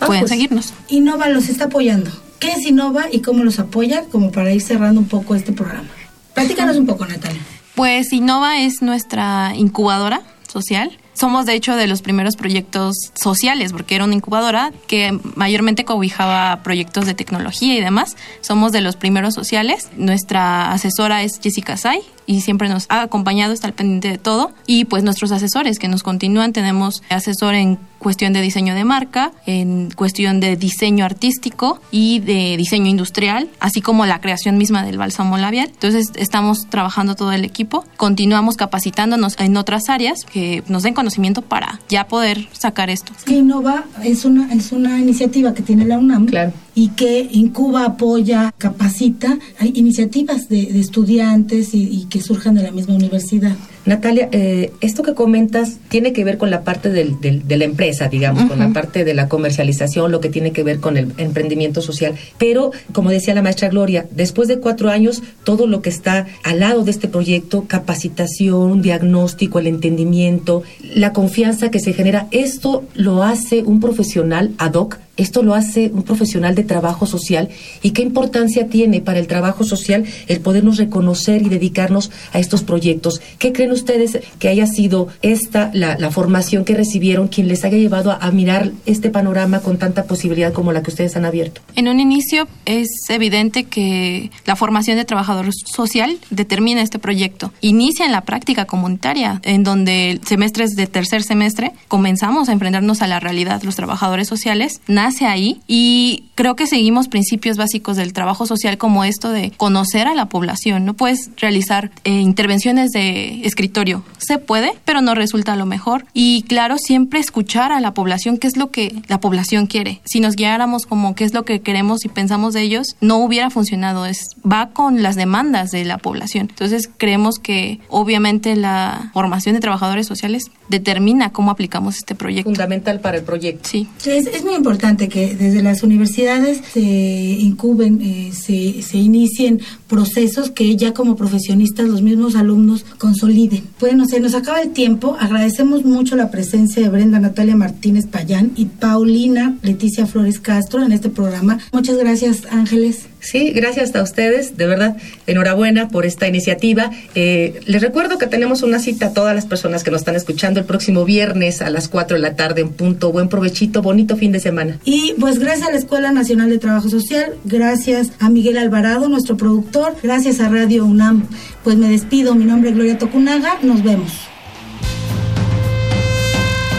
Ah, 0.00 0.06
Pueden 0.06 0.22
pues, 0.22 0.30
seguirnos. 0.30 0.74
Innova 0.88 1.28
los 1.28 1.48
está 1.48 1.66
apoyando. 1.66 2.10
¿Qué 2.42 2.50
es 2.50 2.66
Innova 2.66 3.04
y 3.08 3.20
cómo 3.20 3.44
los 3.44 3.60
apoya? 3.60 4.02
Como 4.10 4.32
para 4.32 4.52
ir 4.52 4.60
cerrando 4.60 5.00
un 5.00 5.06
poco 5.06 5.36
este 5.36 5.52
programa. 5.52 5.88
Platícanos 6.34 6.76
un 6.76 6.86
poco, 6.86 7.06
Natalia. 7.06 7.40
Pues 7.76 8.12
Innova 8.12 8.58
es 8.58 8.82
nuestra 8.82 9.52
incubadora 9.54 10.22
social 10.48 10.98
somos 11.14 11.46
de 11.46 11.54
hecho 11.54 11.76
de 11.76 11.86
los 11.86 12.02
primeros 12.02 12.36
proyectos 12.36 12.96
sociales, 13.14 13.72
porque 13.72 13.94
era 13.94 14.04
una 14.04 14.14
incubadora 14.14 14.72
que 14.86 15.18
mayormente 15.36 15.84
cobijaba 15.84 16.62
proyectos 16.62 17.06
de 17.06 17.14
tecnología 17.14 17.74
y 17.76 17.80
demás. 17.80 18.16
Somos 18.40 18.72
de 18.72 18.80
los 18.80 18.96
primeros 18.96 19.34
sociales. 19.34 19.90
Nuestra 19.96 20.72
asesora 20.72 21.22
es 21.22 21.38
Jessica 21.40 21.76
Say, 21.76 22.00
y 22.26 22.40
siempre 22.40 22.68
nos 22.68 22.86
ha 22.88 23.02
acompañado, 23.02 23.52
está 23.52 23.66
al 23.66 23.74
pendiente 23.74 24.08
de 24.08 24.18
todo. 24.18 24.52
Y 24.66 24.84
pues 24.84 25.04
nuestros 25.04 25.32
asesores 25.32 25.78
que 25.78 25.88
nos 25.88 26.02
continúan, 26.02 26.52
tenemos 26.52 27.02
asesor 27.08 27.54
en 27.54 27.78
cuestión 27.98 28.32
de 28.32 28.40
diseño 28.40 28.74
de 28.74 28.84
marca, 28.84 29.32
en 29.46 29.90
cuestión 29.90 30.40
de 30.40 30.56
diseño 30.56 31.04
artístico 31.04 31.80
y 31.90 32.18
de 32.18 32.56
diseño 32.56 32.88
industrial, 32.88 33.48
así 33.60 33.80
como 33.80 34.06
la 34.06 34.20
creación 34.20 34.58
misma 34.58 34.84
del 34.84 34.98
bálsamo 34.98 35.38
labial. 35.38 35.68
Entonces 35.72 36.10
estamos 36.16 36.66
trabajando 36.68 37.14
todo 37.14 37.32
el 37.32 37.44
equipo, 37.44 37.84
continuamos 37.96 38.56
capacitándonos 38.56 39.38
en 39.38 39.56
otras 39.56 39.88
áreas 39.88 40.24
que 40.24 40.64
nos 40.68 40.82
den 40.82 40.94
conocimiento 40.94 41.42
para 41.42 41.80
ya 41.88 42.08
poder 42.08 42.48
sacar 42.52 42.90
esto. 42.90 43.12
Que 43.24 43.36
Innova 43.36 43.84
es 44.02 44.24
una, 44.24 44.52
es 44.52 44.72
una 44.72 44.98
iniciativa 44.98 45.54
que 45.54 45.62
tiene 45.62 45.84
la 45.84 45.98
UNAM 45.98 46.26
y 46.74 46.88
que 46.88 47.28
incuba, 47.32 47.84
apoya, 47.84 48.52
capacita. 48.56 49.38
Hay 49.58 49.72
iniciativas 49.74 50.48
de, 50.48 50.80
estudiantes 50.80 51.74
y, 51.74 52.06
que 52.08 52.20
surjan 52.20 52.54
de 52.54 52.62
la 52.62 52.70
misma 52.70 52.94
universidad. 52.94 53.56
Natalia, 53.84 54.28
eh, 54.30 54.72
esto 54.80 55.02
que 55.02 55.14
comentas 55.14 55.78
tiene 55.88 56.12
que 56.12 56.22
ver 56.24 56.38
con 56.38 56.50
la 56.50 56.62
parte 56.62 56.90
del, 56.90 57.20
de 57.20 57.56
la 57.56 57.64
empresa, 57.64 58.08
digamos, 58.08 58.48
con 58.48 58.60
la 58.60 58.72
parte 58.72 59.04
de 59.04 59.12
la 59.12 59.28
comercialización, 59.28 60.12
lo 60.12 60.20
que 60.20 60.28
tiene 60.28 60.52
que 60.52 60.62
ver 60.62 60.78
con 60.78 60.96
el 60.96 61.12
emprendimiento 61.16 61.80
social. 61.80 62.14
Pero, 62.38 62.70
como 62.92 63.10
decía 63.10 63.34
la 63.34 63.42
maestra 63.42 63.68
Gloria, 63.68 64.06
después 64.12 64.46
de 64.46 64.58
cuatro 64.58 64.90
años, 64.90 65.22
todo 65.42 65.66
lo 65.66 65.82
que 65.82 65.90
está 65.90 66.26
al 66.44 66.60
lado 66.60 66.84
de 66.84 66.92
este 66.92 67.08
proyecto, 67.08 67.64
capacitación, 67.66 68.82
diagnóstico, 68.82 69.58
el 69.58 69.66
entendimiento, 69.66 70.62
la 70.94 71.12
confianza 71.12 71.70
que 71.70 71.80
se 71.80 71.92
genera, 71.92 72.28
esto 72.30 72.84
lo 72.94 73.24
hace 73.24 73.62
un 73.62 73.80
profesional 73.80 74.52
ad 74.58 74.74
hoc 74.74 74.98
esto 75.18 75.42
lo 75.42 75.54
hace 75.54 75.90
un 75.92 76.04
profesional 76.04 76.54
de 76.54 76.64
trabajo 76.64 77.04
social 77.04 77.50
y 77.82 77.90
qué 77.90 78.00
importancia 78.00 78.68
tiene 78.68 79.02
para 79.02 79.18
el 79.18 79.26
trabajo 79.26 79.62
social 79.62 80.04
el 80.26 80.40
podernos 80.40 80.78
reconocer 80.78 81.42
y 81.42 81.50
dedicarnos 81.50 82.10
a 82.32 82.38
estos 82.38 82.62
proyectos. 82.62 83.20
¿Qué 83.38 83.52
creen 83.52 83.71
ustedes 83.72 84.18
que 84.38 84.48
haya 84.48 84.66
sido 84.66 85.08
esta 85.22 85.70
la, 85.74 86.10
formación 86.10 86.64
que 86.64 86.74
recibieron 86.74 87.28
quien 87.28 87.48
les 87.48 87.64
haya 87.64 87.78
llevado 87.78 88.12
a, 88.12 88.30
mirar 88.30 88.72
este 88.86 89.10
panorama 89.10 89.60
con 89.60 89.78
tanta 89.78 90.04
posibilidad 90.04 90.52
como 90.52 90.72
la 90.72 90.82
que 90.82 90.90
ustedes 90.90 91.16
han 91.16 91.24
abierto? 91.24 91.60
En 91.74 91.88
un 91.88 92.00
inicio 92.00 92.48
es 92.64 92.88
evidente 93.08 93.64
que 93.64 94.30
la 94.46 94.56
formación 94.56 94.96
de 94.96 95.04
trabajador 95.04 95.48
social 95.52 96.18
determina 96.30 96.82
este 96.82 96.98
proyecto. 96.98 97.52
Inicia 97.60 98.06
en 98.06 98.12
la 98.12 98.22
práctica 98.22 98.64
comunitaria, 98.64 99.40
en 99.44 99.64
donde 99.64 100.20
semestres 100.26 100.76
de 100.76 100.86
tercer 100.86 101.22
semestre 101.22 101.72
comenzamos 101.88 102.48
a 102.48 102.52
enfrentarnos 102.52 103.02
a 103.02 103.06
la 103.06 103.20
realidad 103.20 103.62
los 103.62 103.76
trabajadores 103.76 104.28
sociales 104.28 104.80
nace 104.86 105.26
ahí 105.26 105.60
y 105.66 106.24
creo 106.34 106.56
que 106.56 106.66
seguimos 106.66 107.08
principios 107.08 107.56
básicos 107.56 107.96
del 107.96 108.12
trabajo 108.12 108.46
social 108.46 108.78
como 108.78 109.04
esto 109.04 109.30
de 109.30 109.50
conocer 109.52 110.06
a 110.06 110.14
la 110.14 110.26
población. 110.26 110.84
No 110.84 110.94
puedes 110.94 111.30
realizar 111.36 111.90
eh, 112.04 112.10
intervenciones 112.10 112.90
de 112.90 113.40
escritorio. 113.62 114.02
Se 114.18 114.38
puede, 114.38 114.72
pero 114.84 115.00
no 115.00 115.14
resulta 115.14 115.54
lo 115.54 115.66
mejor. 115.66 116.04
Y 116.12 116.42
claro, 116.42 116.78
siempre 116.78 117.20
escuchar 117.20 117.70
a 117.70 117.80
la 117.80 117.94
población 117.94 118.38
qué 118.38 118.48
es 118.48 118.56
lo 118.56 118.70
que 118.70 119.02
la 119.08 119.20
población 119.20 119.66
quiere. 119.66 120.00
Si 120.04 120.18
nos 120.18 120.34
guiáramos 120.34 120.86
como 120.86 121.14
qué 121.14 121.24
es 121.24 121.32
lo 121.32 121.44
que 121.44 121.60
queremos 121.60 122.04
y 122.04 122.08
pensamos 122.08 122.54
de 122.54 122.62
ellos, 122.62 122.96
no 123.00 123.18
hubiera 123.18 123.50
funcionado. 123.50 124.04
Es, 124.06 124.36
va 124.44 124.70
con 124.70 125.02
las 125.02 125.14
demandas 125.14 125.70
de 125.70 125.84
la 125.84 125.98
población. 125.98 126.48
Entonces 126.50 126.90
creemos 126.96 127.38
que 127.38 127.78
obviamente 127.88 128.56
la 128.56 129.10
formación 129.12 129.54
de 129.54 129.60
trabajadores 129.60 130.06
sociales 130.06 130.50
determina 130.68 131.30
cómo 131.30 131.52
aplicamos 131.52 131.96
este 131.96 132.14
proyecto. 132.16 132.50
Fundamental 132.50 133.00
para 133.00 133.18
el 133.18 133.24
proyecto. 133.24 133.68
Sí. 133.68 133.86
Es, 134.04 134.26
es 134.26 134.44
muy 134.44 134.54
importante 134.54 135.08
que 135.08 135.36
desde 135.36 135.62
las 135.62 135.82
universidades 135.82 136.62
se 136.72 136.80
incuben, 136.80 138.00
eh, 138.02 138.32
se, 138.32 138.82
se 138.82 138.98
inicien 138.98 139.60
procesos 139.86 140.50
que 140.50 140.74
ya 140.76 140.94
como 140.94 141.14
profesionistas 141.14 141.86
los 141.86 142.02
mismos 142.02 142.34
alumnos 142.34 142.84
consoliden. 142.98 143.51
Bueno, 143.80 144.06
se 144.06 144.20
nos 144.20 144.34
acaba 144.34 144.60
el 144.60 144.70
tiempo. 144.70 145.16
Agradecemos 145.18 145.84
mucho 145.84 146.16
la 146.16 146.30
presencia 146.30 146.82
de 146.82 146.88
Brenda 146.88 147.18
Natalia 147.18 147.56
Martínez 147.56 148.06
Payán 148.06 148.52
y 148.56 148.66
Paulina 148.66 149.56
Leticia 149.62 150.06
Flores 150.06 150.40
Castro 150.40 150.82
en 150.82 150.92
este 150.92 151.10
programa. 151.10 151.58
Muchas 151.72 151.96
gracias, 151.98 152.46
Ángeles. 152.50 153.11
Sí, 153.22 153.50
gracias 153.50 153.94
a 153.94 154.02
ustedes, 154.02 154.56
de 154.56 154.66
verdad, 154.66 154.96
enhorabuena 155.28 155.88
por 155.88 156.04
esta 156.04 156.26
iniciativa. 156.26 156.90
Eh, 157.14 157.60
les 157.66 157.80
recuerdo 157.80 158.18
que 158.18 158.26
tenemos 158.26 158.62
una 158.62 158.80
cita 158.80 159.06
a 159.06 159.12
todas 159.12 159.32
las 159.32 159.46
personas 159.46 159.84
que 159.84 159.92
nos 159.92 160.00
están 160.00 160.16
escuchando 160.16 160.58
el 160.58 160.66
próximo 160.66 161.04
viernes 161.04 161.62
a 161.62 161.70
las 161.70 161.88
4 161.88 162.16
de 162.16 162.20
la 162.20 162.34
tarde 162.34 162.62
en 162.62 162.70
punto. 162.70 163.12
Buen 163.12 163.28
provechito, 163.28 163.80
bonito 163.80 164.16
fin 164.16 164.32
de 164.32 164.40
semana. 164.40 164.80
Y 164.84 165.14
pues 165.20 165.38
gracias 165.38 165.68
a 165.68 165.70
la 165.70 165.78
Escuela 165.78 166.10
Nacional 166.10 166.50
de 166.50 166.58
Trabajo 166.58 166.88
Social, 166.88 167.36
gracias 167.44 168.10
a 168.18 168.28
Miguel 168.28 168.58
Alvarado, 168.58 169.08
nuestro 169.08 169.36
productor, 169.36 169.94
gracias 170.02 170.40
a 170.40 170.48
Radio 170.48 170.84
UNAM. 170.84 171.28
Pues 171.62 171.76
me 171.76 171.88
despido, 171.88 172.34
mi 172.34 172.44
nombre 172.44 172.70
es 172.70 172.74
Gloria 172.74 172.98
Tocunaga, 172.98 173.58
nos 173.62 173.84
vemos. 173.84 174.10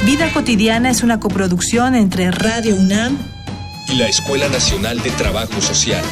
Vida 0.05 0.29
cotidiana 0.33 0.89
es 0.89 1.03
una 1.03 1.21
coproducción 1.21 1.95
entre 1.95 2.29
Radio 2.31 2.75
UNAM 2.75 3.17
y 3.87 3.95
la 3.95 4.09
Escuela 4.09 4.49
Nacional 4.49 4.99
de 5.01 5.09
Trabajo 5.11 5.61
Social. 5.61 6.03